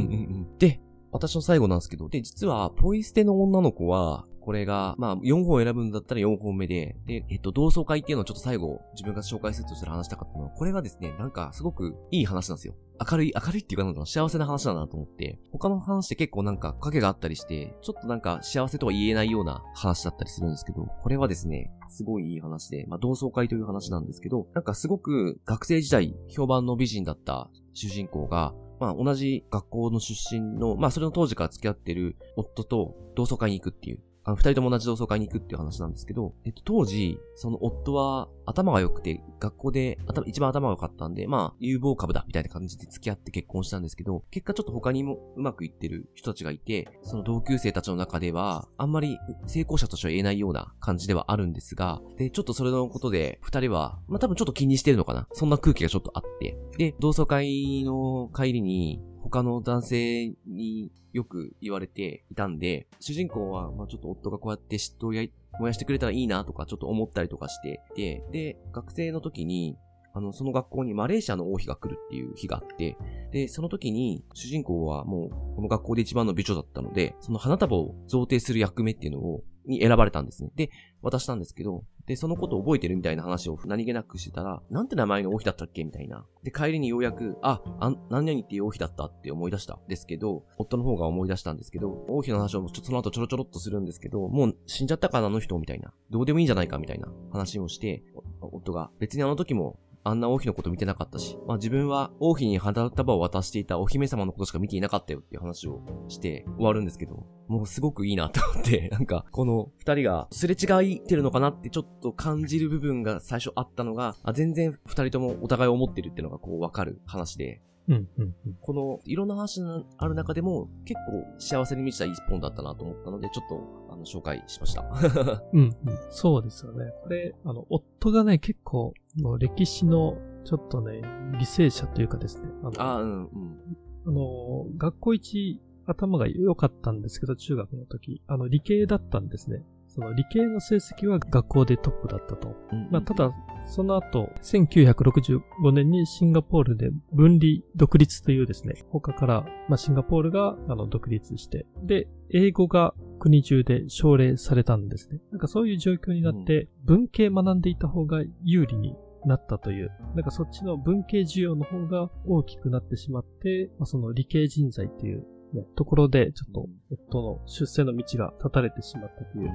[0.56, 0.58] ん。
[0.58, 12.76] で、私の最後なんですけど、で、実は、ポイ捨ての女の子は、これが、まあ、4本選ぶんだったら4本目で、で、えっと、同窓会っていうのをちょっと最後、自分が紹介するとしたら話したかったのは、これがですね、なんか、すごくいい話なんですよ。
[13.12, 55.30] 明るい、明るいっていうかなんか幸せな話だなと思って、他の話って結構なんか影があったりして、ちょっとなんか幸せとは言えないような話だったりするんですけど、これはですね、すごいいい話で、まあ同窓会という話なんですけど、なんかすごく学生時代評判の美人だった主人公が、まあ同じ学校の出身の、まあそれの当時から付き合ってる夫と同窓会に行くっていう、あの、二人とも同じ同窓会に行くっていう話なんですけど、えっと、当時、その夫は頭が良くて、学校で頭一番頭が良かったんで、まあ、有望株だみたいな感じで付き合って結婚したんですけど、結果ちょっと他にもうまくいってる人たちがいて、その同級生たちの中では、あんまり成功者としては言えないような感じではあるんですが、で、ちょっとそれのことで、二人は、まあ多分ちょっと気にしてるのかな。
[55.32, 56.58] そんな空気がちょっとあって。
[56.78, 65.28] で、同窓会の帰りに、他の男性によく言われていたんで、主人公は、まあちょっと夫がこうやって嫉妬をや
[65.60, 69.78] 燃やしてくれたらいいなとかちょっと思ったりとかしてて、で、学生の時に、
[70.14, 72.98] あの、その学校にマレーシアの王妃が来るっていう日があって、
[73.32, 80.52] で、その時に主人公はもうこの学校で一番の美女だったので、その花束を贈呈する役目っていうのを、に選ばれたんですね。
[80.56, 80.70] で、
[81.02, 85.84] 渡したんですけど、で、そのことを覚えてるみたいな話を何気なくしてたら、なんて名前の王妃だったっけ？
[85.84, 86.26] みたいな。
[86.44, 95.94] で、帰りにようやく、あ、あ、何々っていう王妃だったって思い出したですけど、夫の方が思い出したんですけど、王妃の話をちょその後ちょろちょろっとするんですけど、もう死んじゃったかなあの人みたいな。
[96.10, 96.78] どうでもいいんじゃないか？
[96.78, 98.04] みたいな話をして、
[98.42, 118.58] 夫が、別にあの時もあんな王妃のこと見てなかったし、まあ自分は王妃に花束を渡していたお姫様のことしか見ていなかったよっていう話をして終わるんですけど、もうすごくいいなと思って、 なんか、この二人がすれ違いてるのかなってちょっと感じる部分が最初あったのが、あ全然二人ともお互いを思ってるっていうのがこうわかる話で、うん、うん、うん。
[118.62, 124.84] このいろんな話がある中でも結構幸せに満ちた一本だったなと思ったので、ちょっとあの紹介しました。
[125.54, 125.76] うん、うん。
[126.10, 126.92] そうですよね。
[127.04, 128.94] これ、あの、夫がね、結構、
[129.40, 131.02] 歴史の、ちょっとね、
[131.34, 132.50] 犠牲者というかですね。
[132.78, 133.78] あの、うん、うん。
[134.06, 138.22] あの学校一頭が良かったんですけど、中学の時。
[138.28, 139.64] あの、理系だったんですね。
[139.88, 142.56] その理系の成績は学校でトップだったと。
[142.72, 143.32] うんまあ、ただ、
[143.68, 155.20] その後、1965年にシンガポールで分離独立というですね、他から、まあ、シンガポールが、あの、独立して、で、英語が国中で奨励されたんですね。
[155.32, 166.70] なんかそういう状況になって、文系学んでいた方が有利になったという、なんかそっちの文系需要の方が大きくなってしまって、まあ、その理系人材っていうね、ところで、ちょっと、
[167.10, 169.52] 夫の出世の道が断たれてしまったという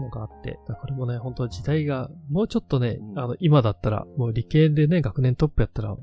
[0.00, 5.96] のがあって、これもね、本当時代が、もうちょっとね、あの、今だったら、もう理系でね、学年トップやったら、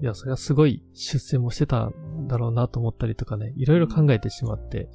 [0.00, 4.88] いや、それはすごい出世もしてたんだろうなと思ったりとかね、いろいろ考えてしまって、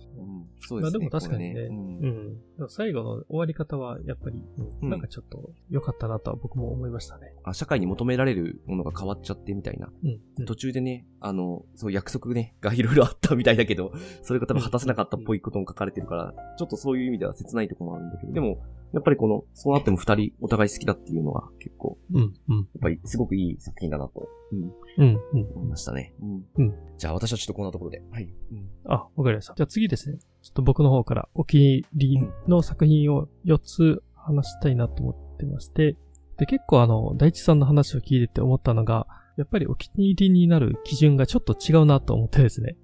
[0.60, 1.00] そうですね。
[1.00, 2.70] まあでも確かにね、うん、うん。
[2.70, 4.44] 最後の終わり方は、やっぱり、
[4.82, 7.34] うん、なんかちょっと良かったなとは僕も思いましたね。
[7.44, 9.90] あ、社会に求められるものが変わっちゃってみたいな。
[10.38, 18.62] うん、途中でね、あの、そう約束ね、がいろいろあったみたいだけど、それが多分果たせなかったっぽいことも書かれてるから、ちょっとそういう意味では切ないところもあるんだけど、でも、
[18.94, 22.28] やっぱりこの、そうなっても二人お互い好きだっていうのは結構、うん、うん。
[22.28, 25.06] やっぱりすごくいい作品だなと、うん。
[25.06, 25.52] うん、うん。
[25.56, 26.14] 思いましたね。
[26.22, 26.46] うん。
[26.58, 26.74] うん。
[26.98, 28.02] じゃあ私はちょっとこんなところで。
[28.12, 28.24] はい。
[28.52, 28.70] うん。
[28.86, 29.54] あ、わかりました。
[29.56, 30.18] じゃあ次ですね。
[30.42, 35.96] ちょっと僕の方からお気に入りの作品を4つ話したいなと思ってまして、
[36.38, 39.06] で、結構あの、大地さんの話を聞いてて思ったのが、
[39.38, 42.76] やっぱりお気に入りになる基準がちょっと違うなと思ってですね。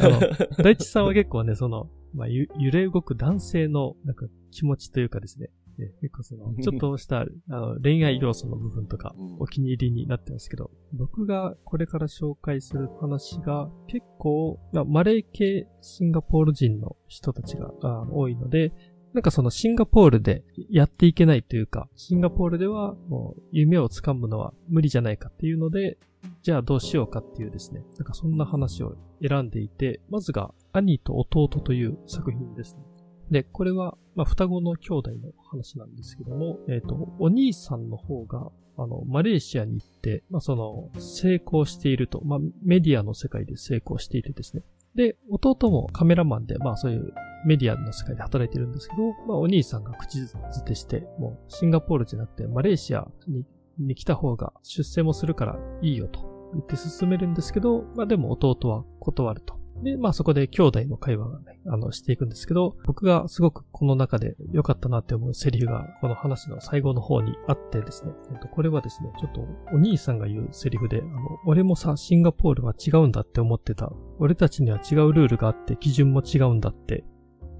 [0.00, 0.20] あの、
[0.62, 5.50] 大地さんは結構ね、その、まあ、揺れ動く男性の、なんか気持ちというかですね、
[6.00, 17.72] 結構その、ちょっとしたあの恋愛要素の部分とか、お気に入りになってますけど、僕がこれから紹介する話が結構、まあ、マレー系シンガポール人の人たちが
[18.12, 18.72] 多いので、
[19.12, 25.98] なんかそのシンガポールでやっていけないというか、シンガポールではもう夢をつかむのは無理じゃないかっていうので、
[26.42, 28.96] じゃあどうしようかっていうですね、なんかそんな話を
[29.26, 32.82] 選んでいて、まずが兄と弟という作品ですね。
[33.30, 44.62] で、これは、まあ、双子の兄弟の話なんですけども、えっ、ー、と、お兄さんの方が、あの、マレーシアに行って、まあ、その、成功していると、まあ、メディアの世界で成功していてですね。
[44.94, 47.12] で、弟もカメラマンで、まあそういう
[47.46, 53.44] メディアの世界で働いてるんですけど、まあお兄さんが口づてして、もうシンガポールじゃなくてマレーシアに
[53.76, 59.58] に来た方が出世もするからいいよと言って進めるんですけど、まあでも弟は断ると。
[59.82, 68.12] で、まあそこで兄弟の会話がね、あの、していくんですけど、僕がすごくこの中で良かったなって思うセリフが、この話の最後の方にあってですね、
[68.52, 73.92] これはですね、ちょっとお兄さんが言うセリフで、あの、俺もさ、シンガポールは違うんだって思ってた。
[74.18, 77.04] 俺たちには違うルールがあって、基準も違うんだって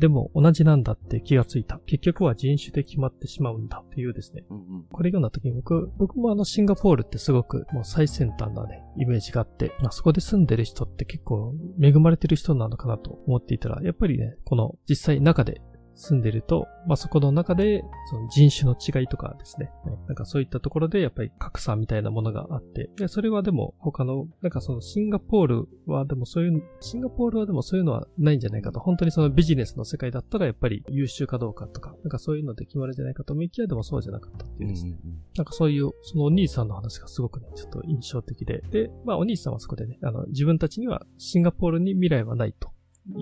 [0.01, 1.79] でも同じなんだって気がついた。
[1.87, 4.45] 結局は人種で決まってしまうんだっていうですね。
[4.51, 15.61] うんうん、これ読んだ時に僕、僕もあのシンガポールってすごくもう最先端なね、イメージがあって、まあそこで住んでる人って結構恵まれてる人なのかなと思っていたら、やっぱりね、この実際中で
[15.95, 19.71] 住んでると、まあ、そこの中で、その人種の違いとかですね。
[20.07, 28.81] なんかそういったところでやっぱり格差みたいなものがあって、でそれはでも他の、なんかそのシンガポールはでもそういう、シンガポールはでもそういうのはないんじゃないかと。
[28.81, 34.99] 本当にそのビジネスの世界だったらやっぱり優秀かどうかとか、なんかそういうので決まるんじゃないかと思いきやでもそうじゃなかったっていうですね。
[35.03, 38.63] うんうん、なんかそういう、そのお兄さんの話がすごくね、ちょっと印象的で。
[38.71, 42.71] で、まあお兄さんはそこでね、あの、自分たちにはシンガポールに未来はないと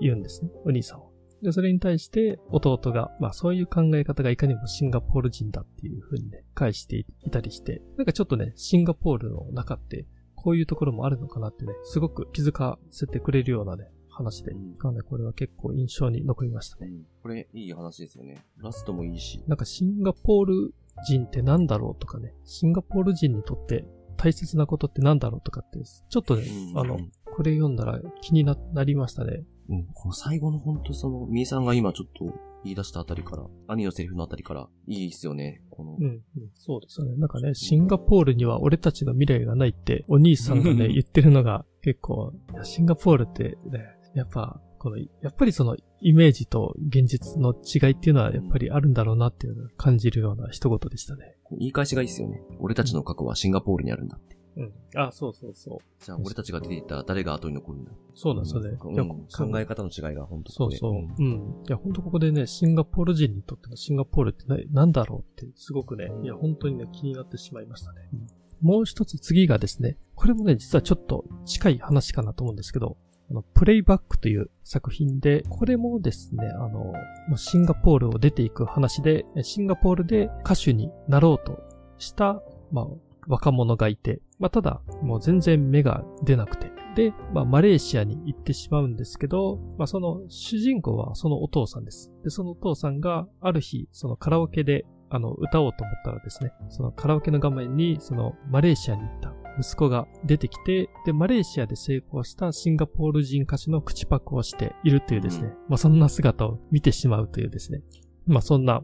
[0.01, 0.51] 言うんですね。
[0.65, 1.12] お兄さんは。
[1.43, 17.05] で、それに対して弟が、まあそういう考え方がいかにもシンガポール人だっていう風にね、返していたりして、なんかちょっとね、シンガポールの中ってこういうところもあるのかなってね、すごく気づかせてくれるようなね、話で、うん、ね、これは結構印象に残りましたね、うん。
[17.21, 18.45] これいい話ですよね。
[18.57, 19.43] ラストもいいし。
[19.47, 20.73] なんかシンガポール
[21.07, 23.85] 人って何だろうとかね、シンガポール人にとって
[24.17, 29.43] 大切なことって何だろうとかって、ちょっとね、うん、あの、これ読んだら気になりましたね。
[29.69, 32.25] うん、この最後の本当その、みえさんが今ちょっと
[32.63, 35.61] 言い出したあたりから、兄のセリフのあたりから、いいですよね。
[35.69, 35.97] この。
[35.99, 36.21] うん、うん、
[36.53, 37.15] そうですよね。
[37.17, 51.37] なんかね、シンガポールには俺たちの未来がないって、お兄さんがね、言ってるのが結構、シンガポールってね、やっぱ、この、やっぱりそのイメージと現実の違いっていうのはやっぱりあるんだろうなっていうのを感じるような一言でしたね。
[51.57, 52.41] 言い返しがいいですよね。
[52.59, 54.37] 俺たちの過去はシンガポールにあるんだって。
[54.55, 54.73] うん。
[54.95, 55.77] あ、そうそうそう。
[56.03, 57.91] じゃあ、俺たちが出ていったら誰が後に残るんだ？
[58.13, 58.69] そうなんですよね。
[58.69, 60.93] うん、考え方の違いが本当そうそう。
[60.93, 61.63] うん。
[61.67, 68.07] いや、本当ここでね、シンガポール人にとってのシンガポールって何だろうって、すごくね、いや、本当にね、気になってしまいましたね。
[68.13, 68.27] うん、
[68.61, 72.97] もう一つ次がですね、これもね、実はちょっと近い話かなと思うんですけど、
[73.31, 76.93] あの、プレイバックという作品で、これもですね、あの、
[77.37, 81.57] シンガポールを出ていく話で、シンガポールで歌手になろうと
[81.97, 82.87] した、まあ、
[83.27, 86.69] 若者がいて、まあ、ただ、もう全然目が出なくて。
[86.97, 92.11] で、まあ、マレーシアに行ってしまうんですけど、まあ、その主人公はそのお父さんです。
[92.25, 107.81] で、そのお父さんがある日、そのカラオケで、あの、歌おうと思ったらですね、そのカラオケの画面に、そのマレーシアに行った息子が出てきて、で、マレーシアで成功したシンガポール人歌手の口パクをしているというですね、うんまあそんな姿を見てしまうというですね、
[108.27, 108.83] まあそんな、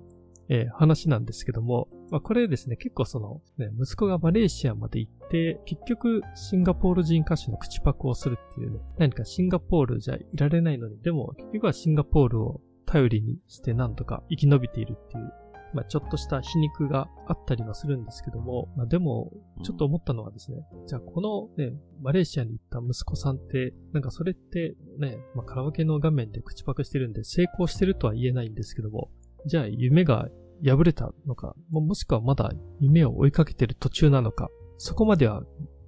[0.50, 15.32] えー話なんですけども、まあこれですね、結構その、ね、息子がマレーシアまで行って、結局シンガポール人歌手の口パクをするっていうね、何かシンガポールじゃいられないのに、でも結局はシンガポールを頼りにしてなんとか生き延びているっていう、
[15.76, 19.32] まあちょっとした皮肉があったりはするんですけども、まあでも、
[19.64, 29.12] ちょっと思ったのはですね、じゃあこのね、マレーシアに行った息子さんって、なんかそれってね、まあカラオケの画面で口パクしてるんで成功してるとは言えないんですけども、
[29.46, 30.30] じゃあ夢が
[30.64, 35.44] 破れたのか、ももしくはまだ夢を追いかけてる途中なのか、そこまでは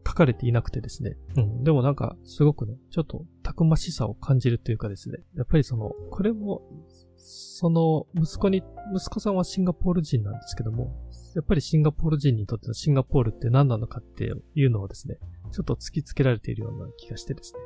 [0.06, 1.18] 書かれていなくてですね。
[1.38, 1.64] うん。
[1.64, 5.20] でもなんか、すごくね、ちょっとたくましさを感じるというかですね。
[5.36, 6.62] やっぱりその、これも、
[7.18, 8.64] その、息子に、
[8.96, 10.92] 息子さんはシンガポール人なんですけども、
[11.36, 15.18] やっぱりシンガポール人にとってのシンガポールって何なのかっていうのをですね、
[15.52, 17.60] ちょっと突きつけられているような気がしてですね。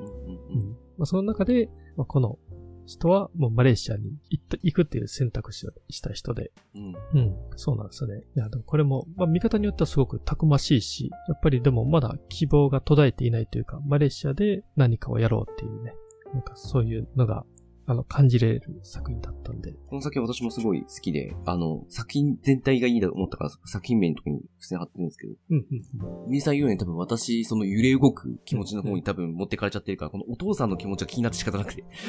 [0.50, 0.70] うん。
[0.98, 2.38] まあ、その中で、まあ、この
[2.86, 6.96] 人はもうマレーシアに行った、行くっていう選択肢をした人で、うん。
[7.14, 8.24] うん、そうなんですよね。
[8.36, 15.94] いや、でもこれも、まあ見方によってはすごくたくましいし、やっぱりでもまだ希望が途絶えていないというか、マレーシアで何かをやろうっていうね、
[16.34, 17.46] なんかそういうのが、
[17.88, 19.74] あの、感じれる作品だったんで。
[19.88, 31.84] この作品私もすごい好きで、あの、作品全体がいいと思ったから、作品名のとこに付箋貼ってるんですけど、うん、うん、ミーさん言うように多分私、その揺れ動く気持ちの方に多分持ってかれちゃってるから、このお父さんの気持ちが気になって仕方なくて、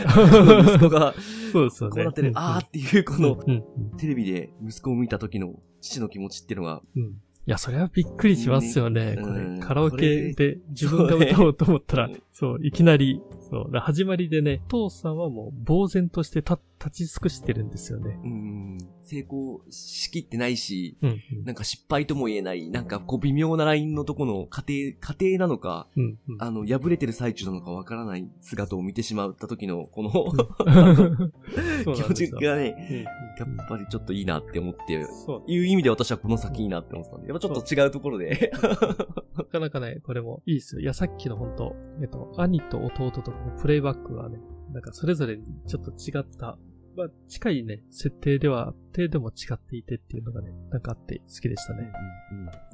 [0.65, 1.15] 息子が、
[1.53, 1.95] そうですよね。
[1.95, 7.03] こうなってる、うんあーっていうこの、うん、うん、テレビで息子を見た時の父の気持ちっていうのが、うん。
[7.49, 9.15] いや、それはびっくりしますよね。
[9.19, 9.55] うんこうん。
[9.55, 13.21] れ、カラオケで自分が歌おうと思ったらそう、いきなり、
[13.51, 18.19] そう、始まりでね、父さんはもう呆然として立っ立ち尽くしてるんですよね。
[18.23, 21.13] うん、成功しきってないし、うん、う
[21.43, 26.43] んなんか失敗とも言えない、なんかこう微妙なラインのとこの家庭、家庭なのか、うん、うん。
[26.43, 30.11] あの、破れてる最中なのかわからない姿を見てしまった時の、この
[31.95, 33.07] 気持ちがね、
[33.39, 35.51] やっぱりちょっといいなって思って、そう。
[35.51, 38.53] いう意味で私はこの先いいなって思ってたんで、やっぱちょっと違うところで。
[39.37, 40.81] なかなかね、これもいいですよ。
[40.81, 44.39] いや、さっきの本当えっと、兄と弟とかのプレイバックはね、
[44.73, 46.59] なんかそれぞれにちょっと違った、
[46.97, 51.93] まあ、近いね、設定ではあって、でも違っていてっていうのがね、なんかあって好きでしたね。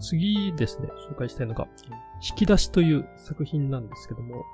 [0.00, 1.66] 次ですね、紹介したいのが、
[2.30, 4.44] 引き出しという作品なんですけども、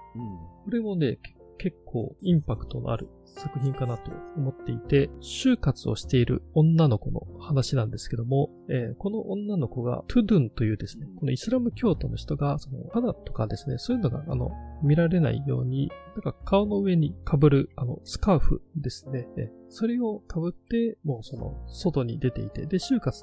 [0.65, 14.51] これもね、け結構インパクトのある作品かなと思っていて、就活をしている女の子の話なんですけども、えーこの女の子がトゥドゥンというですね、このイスラム教徒の人が、その肌とかですね、そういうのが、あの、
[14.83, 19.27] 見られないように、なんか顔の上に被る、あの、スカーフですね。
[19.37, 23.23] えーそれを被って、もうその、外に出ていて、で、就活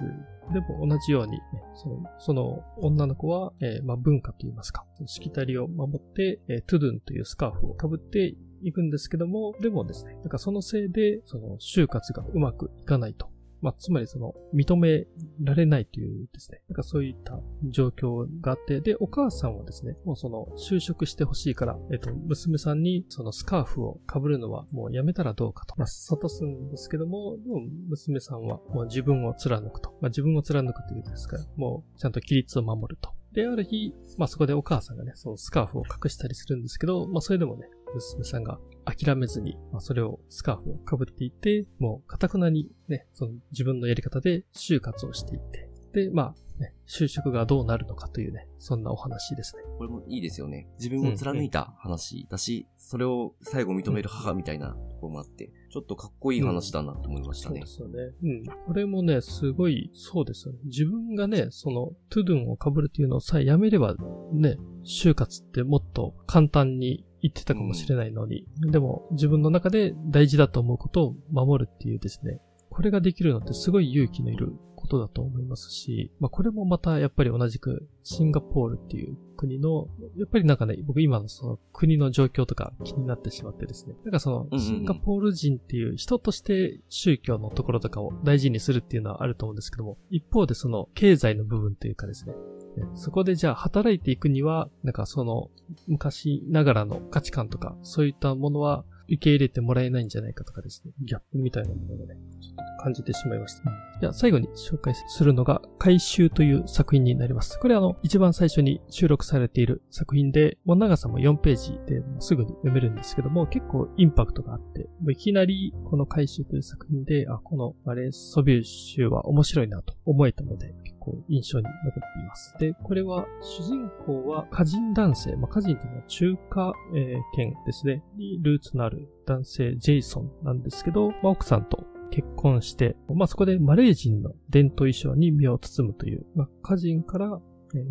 [0.53, 1.39] でも同じように、ね、
[1.74, 8.36] その、その女の子は、えーまあ、文化といいますか、しきたりを守って、えートゥドゥンというスカーフを被って
[8.66, 13.30] いくんですけども、でもですね、なんかそのせいで、その、就活がうまくいかないと。
[13.61, 15.07] まあ、つまりその、認め
[15.41, 29.89] られないというですね、なんかそういった状況があって、で、お母さんはですね、もうその、就職してほしいから、えっと、娘さんにそのスカーフを被るのはもうやめたらどうかと、まあ、諭すんですけども、でも娘さんはもう自分を貫くと。
[30.01, 33.11] まあ、自分を貫くというですから、もうちゃんと規律を守ると。
[33.36, 49.64] で、ある日、まあ、そこでお母さんがね、そのスカーフを隠したりするんですけど、まあ、それでもね、娘さんが諦めずに、まあ、それをスカーフを被っていて、もう、かたくなにね、その自分のやり方で就活をしていって、で、まあ、ね、就職がどうなるのかというね、そんなお話ですね。
[49.78, 50.68] これもいいですよね。
[50.78, 57.93] 自分を貫いた話だし、それを最後認める母みたいなところもあって、ちょっとかっこいい話だなと思いましたねそうで。
[57.93, 58.14] すよね。
[58.24, 58.43] うん。
[58.68, 60.60] これもね、すごい、そうですよね。
[60.66, 63.96] 自分がね、その、トゥドゥンを被るっていうのをさえやめれば、
[64.34, 74.53] ね、就活ってもっと簡単に言ってたかもしれないのに、でも自分の中で大事だと思うことを守るっていうですね、これができるのってすごい勇気のいる
[74.86, 95.49] ことだと思いますし、まあこれもまたやっぱり同じくシンガポールっていう国の、やっぱりなんかね、僕今のその国の状況とか気になってしまってですね、なんかそのシンガポール人っていう人として宗教のところとかを大事にするっていうのはあると思うんですけども、一方でその経済の部分というかですね、ねそこでじゃあ働いていくには、なんかその
[95.88, 103.64] 昔ながらの価値観とか、そういったものは受け入れてもらえないんじゃないかとかですね、ギャップみたいなものをね、ちょっと感じてしまいました。
[104.01, 107.60] じゃあ最後に紹介するのが、回収という作品になります。
[107.60, 120.74] これあの、一番最初に収録されている作品で、もう長さも4ページですぐに読めるんですけども、結構インパクトがあって、もういきなりこの回収という作品で、あ、このマレーソビュー集は面白いなと思えたので、
[121.06, 122.56] 結構印象に残っています。
[122.60, 137.39] で、これは、主人公は歌人男性、まあ、歌人というのは中華、えー、圏ですね、にルーツのある男性、ジェイソンなんですけど、まあ、奥さんと結婚して、まあ、そこでマレー人の伝統衣装に身を包むという、まあ、歌人から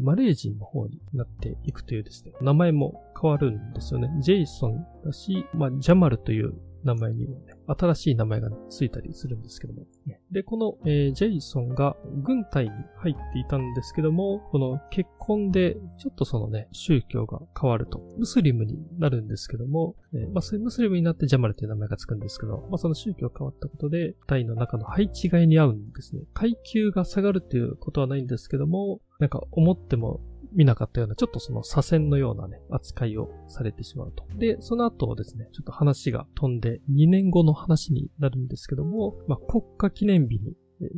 [0.01, 4.09] マレー人の方になっていくというですね、名前も変わるんですよね。
[4.21, 6.55] ジェイソンだし、まあ、ジャマルという
[6.85, 9.87] 名前にもね、新しい名前がついたりするんですけども。
[10.31, 26.23] で、この、えー、ジェイソンが軍隊に入っていたんですけども、この結婚でちょっとそのね、宗教が変わると、ムスリムになるんですけども、えー、まあ、そムスリムになってジャマルという名前がつくんですけど、まあ、その宗教が変わったことで、隊の中の配置換えに合うんですね。
[26.35, 30.21] 階級が下がるということはないんですけども、なんか思っても
[30.55, 34.27] 見なかったような、ちょっとその左遷のようなね、扱いをされてしまうと。
[34.37, 40.55] で、その後ですね、ちょっと話が飛んで、2年後の話になるんですけども、まあ、国家記念日に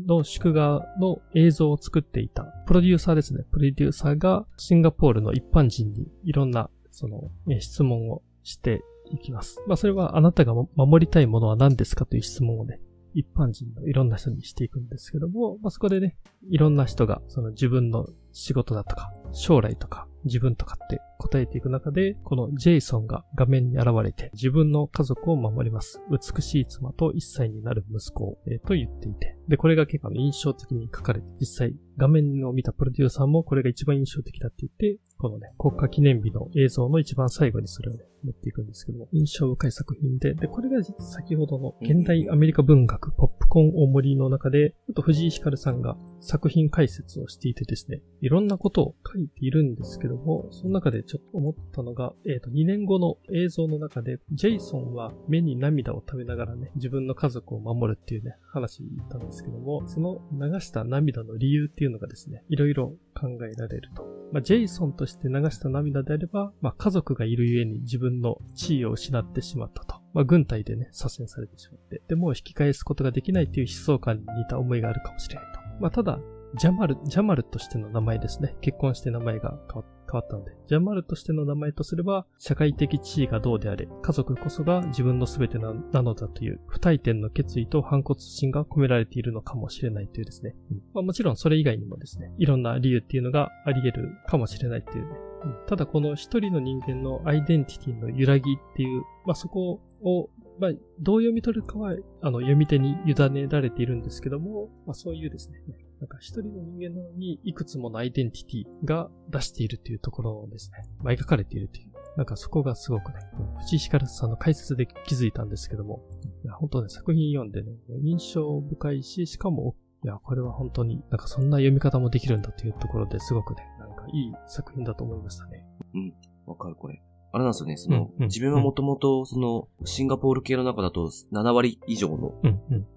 [0.07, 3.45] の祝賀の映像を作っていたプロデューサーですね。
[3.51, 7.31] プロデューサーがシンガポールの一般人にいろんなその
[7.61, 9.63] 質問をしていきます。
[9.67, 12.81] まあそれはあなたが守りたいものは何ですかという質問をね、
[13.17, 16.19] 一般人のいろんな人にしていくんですけども、まあそこでね、
[16.51, 26.03] いろんな人がその自分の仕事だとか、将来とか、自分とかって答えていく中で、このジェイソンが画面に現れて、自分の家族を守ります。
[26.11, 64.05] 美しい妻と一歳になる息子を、えー、と言っていて、で、これが結構印象的に書かれて、実際画面を見たプロデューサーもこれが一番印象的だって言って、このね、国家記念日の映像の一番最後にそれをね、持っていくんですけども、印象深い作品で、で、これが先ほどの現代アメリカ文学ポップコーン大盛りの中で、ちょっと藤井光さんが作品解説をしていてですね、いろんなことを書いているんですけども、その中でちょっと思ったのが、えっ、ー、と、2年後の映像の中で、ジェイソンは目に涙を溜めながらね、自分の家族を守るっていうね、話に言ったんですけども、その流した涙の理由っていうのがですね、いろいろ考えられると。
[64.33, 69.97] まあ、ジェイソンとして流した涙であれば、まあ、家族がいるゆえに自分の地位を失ってしまったと。
[70.13, 75.61] まあ、軍隊でね、左遷されてしまって、でも引き返すことができないという悲壮感に似た思いがあるかもしれないと。
[75.81, 76.19] まあ、ただ、
[76.57, 78.57] ジャマル、ジャマルとしての名前ですね。
[78.61, 90.55] 結婚して名前が変わ変わったので、ジャマルとしての名前とすれば、社会的地位がどうであれ、家族こそが自分の全てなのだという、不退転の決意と反骨心が込められているのかもしれないというですね。
[90.71, 95.11] うんまあ、もちろんそれ以外にもですね、いろんな理由っていうのがあり得るかもしれないっていうね。
[95.45, 105.61] うん、ただこの一人の人間のアイデンティティの揺らぎっていう、まあ、そこをまあ、どう読み取るかは、あの、読み手に委ねられているんですけども、まあ、そういうですね、
[106.01, 110.85] なんか一人の人間なのにいくつものアイデンティティが出しているというところですね。
[111.03, 111.93] まあ、描かれているという。
[112.17, 113.19] なんかそこがすごくね、
[113.61, 116.03] 藤井光さんの解説で気づいたんですけども、
[116.45, 125.67] いや本当ね、作品読んでね、印象深いし、しかも、いや、これは本当になんかそんな読み方もできるんだというところですごくね、なんかいい作品だと思いましたね。
[125.95, 126.15] うん、
[126.47, 127.03] わかるこれ。
[127.33, 132.35] あれなんですよね、その、うんうん、自分はもともと、その、シンガポール系の中だと7割以上の、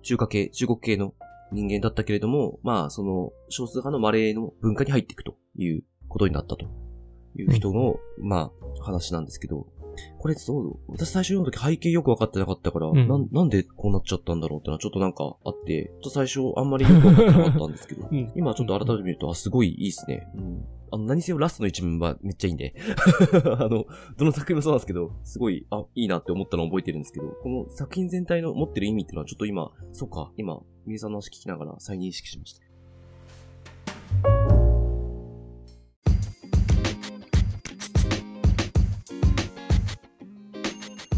[0.01, 1.13] 中華系、中国系の
[1.51, 6.67] 人間だったけれども、まあ、その、少数派のマレーの文化に入っていくということになったと。
[7.35, 9.67] いう人の、うん、まあ、話なんですけど、
[10.17, 20.27] これそう、私最初読むとき背景よくわかってなかったから、うん、な、なんでこうなっちゃったんだろうってのはちょっとなんかあって、ちょっと最初あんまりよくわかってなかったんですけど、うん、今ちょっと改めて見ると、あ、すごいいいっすね。
[20.35, 20.65] うん。
[20.91, 22.73] あの、何せよラストの一文はめっちゃいいんで。
[23.59, 23.85] あの、
[24.17, 32.63] どの作品もそうなんですけど、すごい、あ、いいなって思ったのを覚えてるんですけど、この作品全体の持ってる意味っていうのはちょっと今、そうか、今、みゆさんの話聞きながら再認識しました。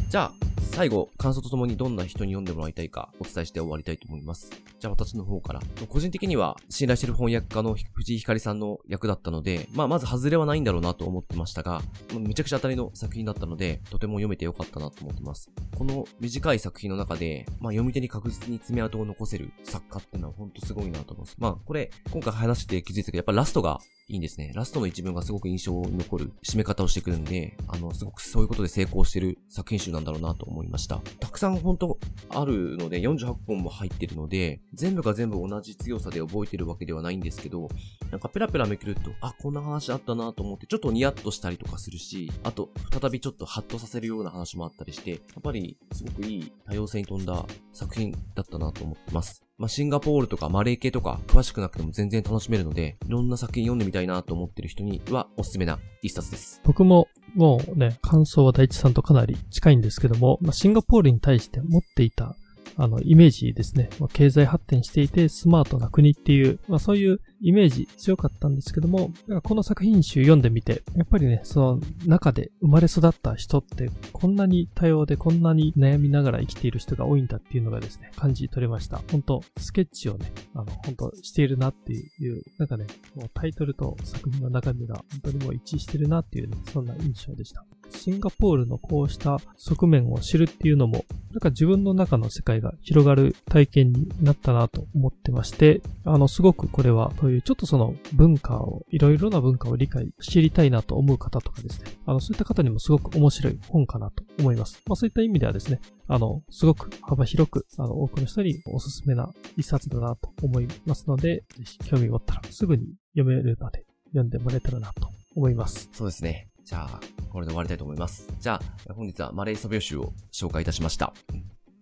[0.09, 0.34] じゃあ、
[0.72, 4.49] 最後、感想とともにどんな人に読んでもらいたいかお伝えして終わりたいと思います。
[4.80, 5.59] じゃあ私の方から。
[5.89, 11.82] 個人的には信頼してる翻訳家の藤井光さんの役だったので、まあまず外れはないんだろうなと思ってましたが、
[12.17, 15.51] めちゃくちゃ当たりの作品だったので、とても読めてよかったなと思ってます。
[15.78, 21.36] この短い作品の中で、まあ読み手に確実に爪痕を残せる作家っていうのは本当すごいなと思います。
[21.38, 23.82] まあこれ、今回話して気づいたけど、やっぱラストが
[24.12, 24.51] いいんですね。
[24.53, 31.01] ラストの一文がすごく印象に残る締め方をしてくるんで、あの、すごくそういうことで成功してる作品集なんだろうなと思いました。
[31.22, 31.97] たくさん本当
[32.30, 37.70] あるので、48本も入ってるので、全部が全部同じ強さで覚えてるわけではないんですけど、
[38.12, 49.41] なんかペラペラめくると、あ、こんな話あったなと思って、ちょっとニヤッとしたりとかするし、あと、再びちょっとハッとさせるような話もあったりして、やっぱりすごくいい多様性に富んだ作品だったなと思ってます。
[49.62, 56.59] まあ、シンガポールとかマレー系とか詳しくなくても全然楽しめるので、いろんな作品読んでみたいなと思ってる人にはおすすめな一冊です。
[56.64, 62.36] 僕ももうね、感想は大地さんとかなり近いんですけども、まあ、シンガポールに対して持っていた、
[62.76, 63.91] あの、イメージですね。
[63.99, 69.12] まあ、経済発展していてスマートな国っていう、まあそういうイメージ強かったんですけども、
[69.44, 79.02] この作品集読んでみて、やっぱりね、その中で生まれ育った人ってこんなに多様でこんなに悩みながら生きている人が多いんだっていうのがですね、感じ取れました。
[79.12, 82.86] 本当スケッチをね、あの、本当しているなっていう、なんかね、
[83.16, 87.66] もうタイトルと作品の中身が本当にもう一致してるなっていうね、そんな印象でした。
[87.92, 104.82] シンガポールのこうした側面を知るっていうのも、なんか自分の中の世界が広がる体験になったなと思ってまして、あの、すごくこれは、そういうちょっとその文化を、いろいろな文化を理解、知りたいなと思う方とかですね、あの、そういった方にもすごく面白い本かなと思います。
[104.88, 115.89] まあそういった意味ではですね、あの、すごく幅広く、あの、多くの人におすすめな一冊だなと思いますので、ぜひ興味持ったらすぐに読めるので、読んでもらえたらなと思います。
[115.94, 116.51] そうですね。
[116.64, 116.99] じゃあ、
[117.30, 118.28] これで終わりたいと思います。
[118.39, 118.59] じゃ
[118.89, 121.14] あ、本日はマレーソビオ集を紹介いたしました。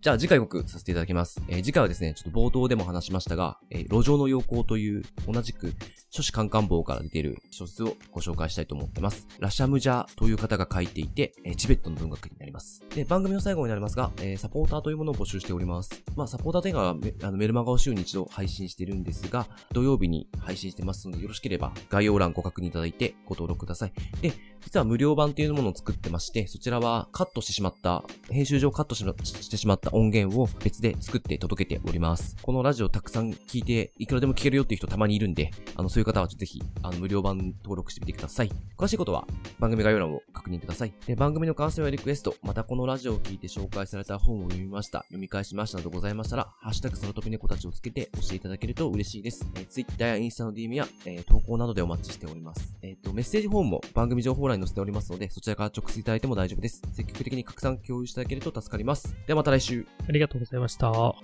[0.02, 1.42] じゃあ次回告させていただきます。
[1.46, 5.74] えー、次回はですね、ちょっと冒頭でも話しましたが、えー、路上の陽光という同じく
[6.08, 9.26] 書士カンカン坊から出ている書説をご紹介したいと思ってます。
[9.40, 12.82] ラシャムジャーという方が書いていて、えー、チベットの文学になります。
[12.94, 16.02] で、番組の最後になりますが、えサポーターというものを募集しております。
[16.16, 23.92] まあ、サポーターというのはメあのメルマガを週に一度配信しているんですが、土曜日に配信してますので、よろしければ概要欄ご確認いただいてご登録ください。
[24.22, 24.32] で、
[24.62, 32.36] 実は無料版っていうものを作ってまして、そちらはカットしてしまった、編集上カットしてしまったた音源を別で作って届けております。
[32.42, 38.50] このラジオたくさん聞いて、いくらでも聞けるよっていう人たまにいるんで、あの、そういう方はぜひ、あの、無料版登録してみてください。
[38.76, 39.26] 詳しいことは
[39.58, 40.92] 番組概要欄を確認ください。
[41.06, 49.46] で、番組の感想やリクエスト、またこのラジオを聞いて紹介された本を読みました、読み返しましたなどございましたら、ハッシュタグその飛び猫たちをつけて教えていただけると嬉しいです。
[49.56, 52.76] え、Twitter やインスタの DM や、えー、投稿などでお待ちしております。
[52.82, 56.82] えっ、ー、と、メッセージフォームも番組情報欄に載せておりますので、そちらから直接いただいても大丈夫です。
[56.92, 59.16] 積極的に拡散共有していただけると助かります。
[59.26, 59.79] ではまた来週。
[60.08, 61.14] ありがとうございました。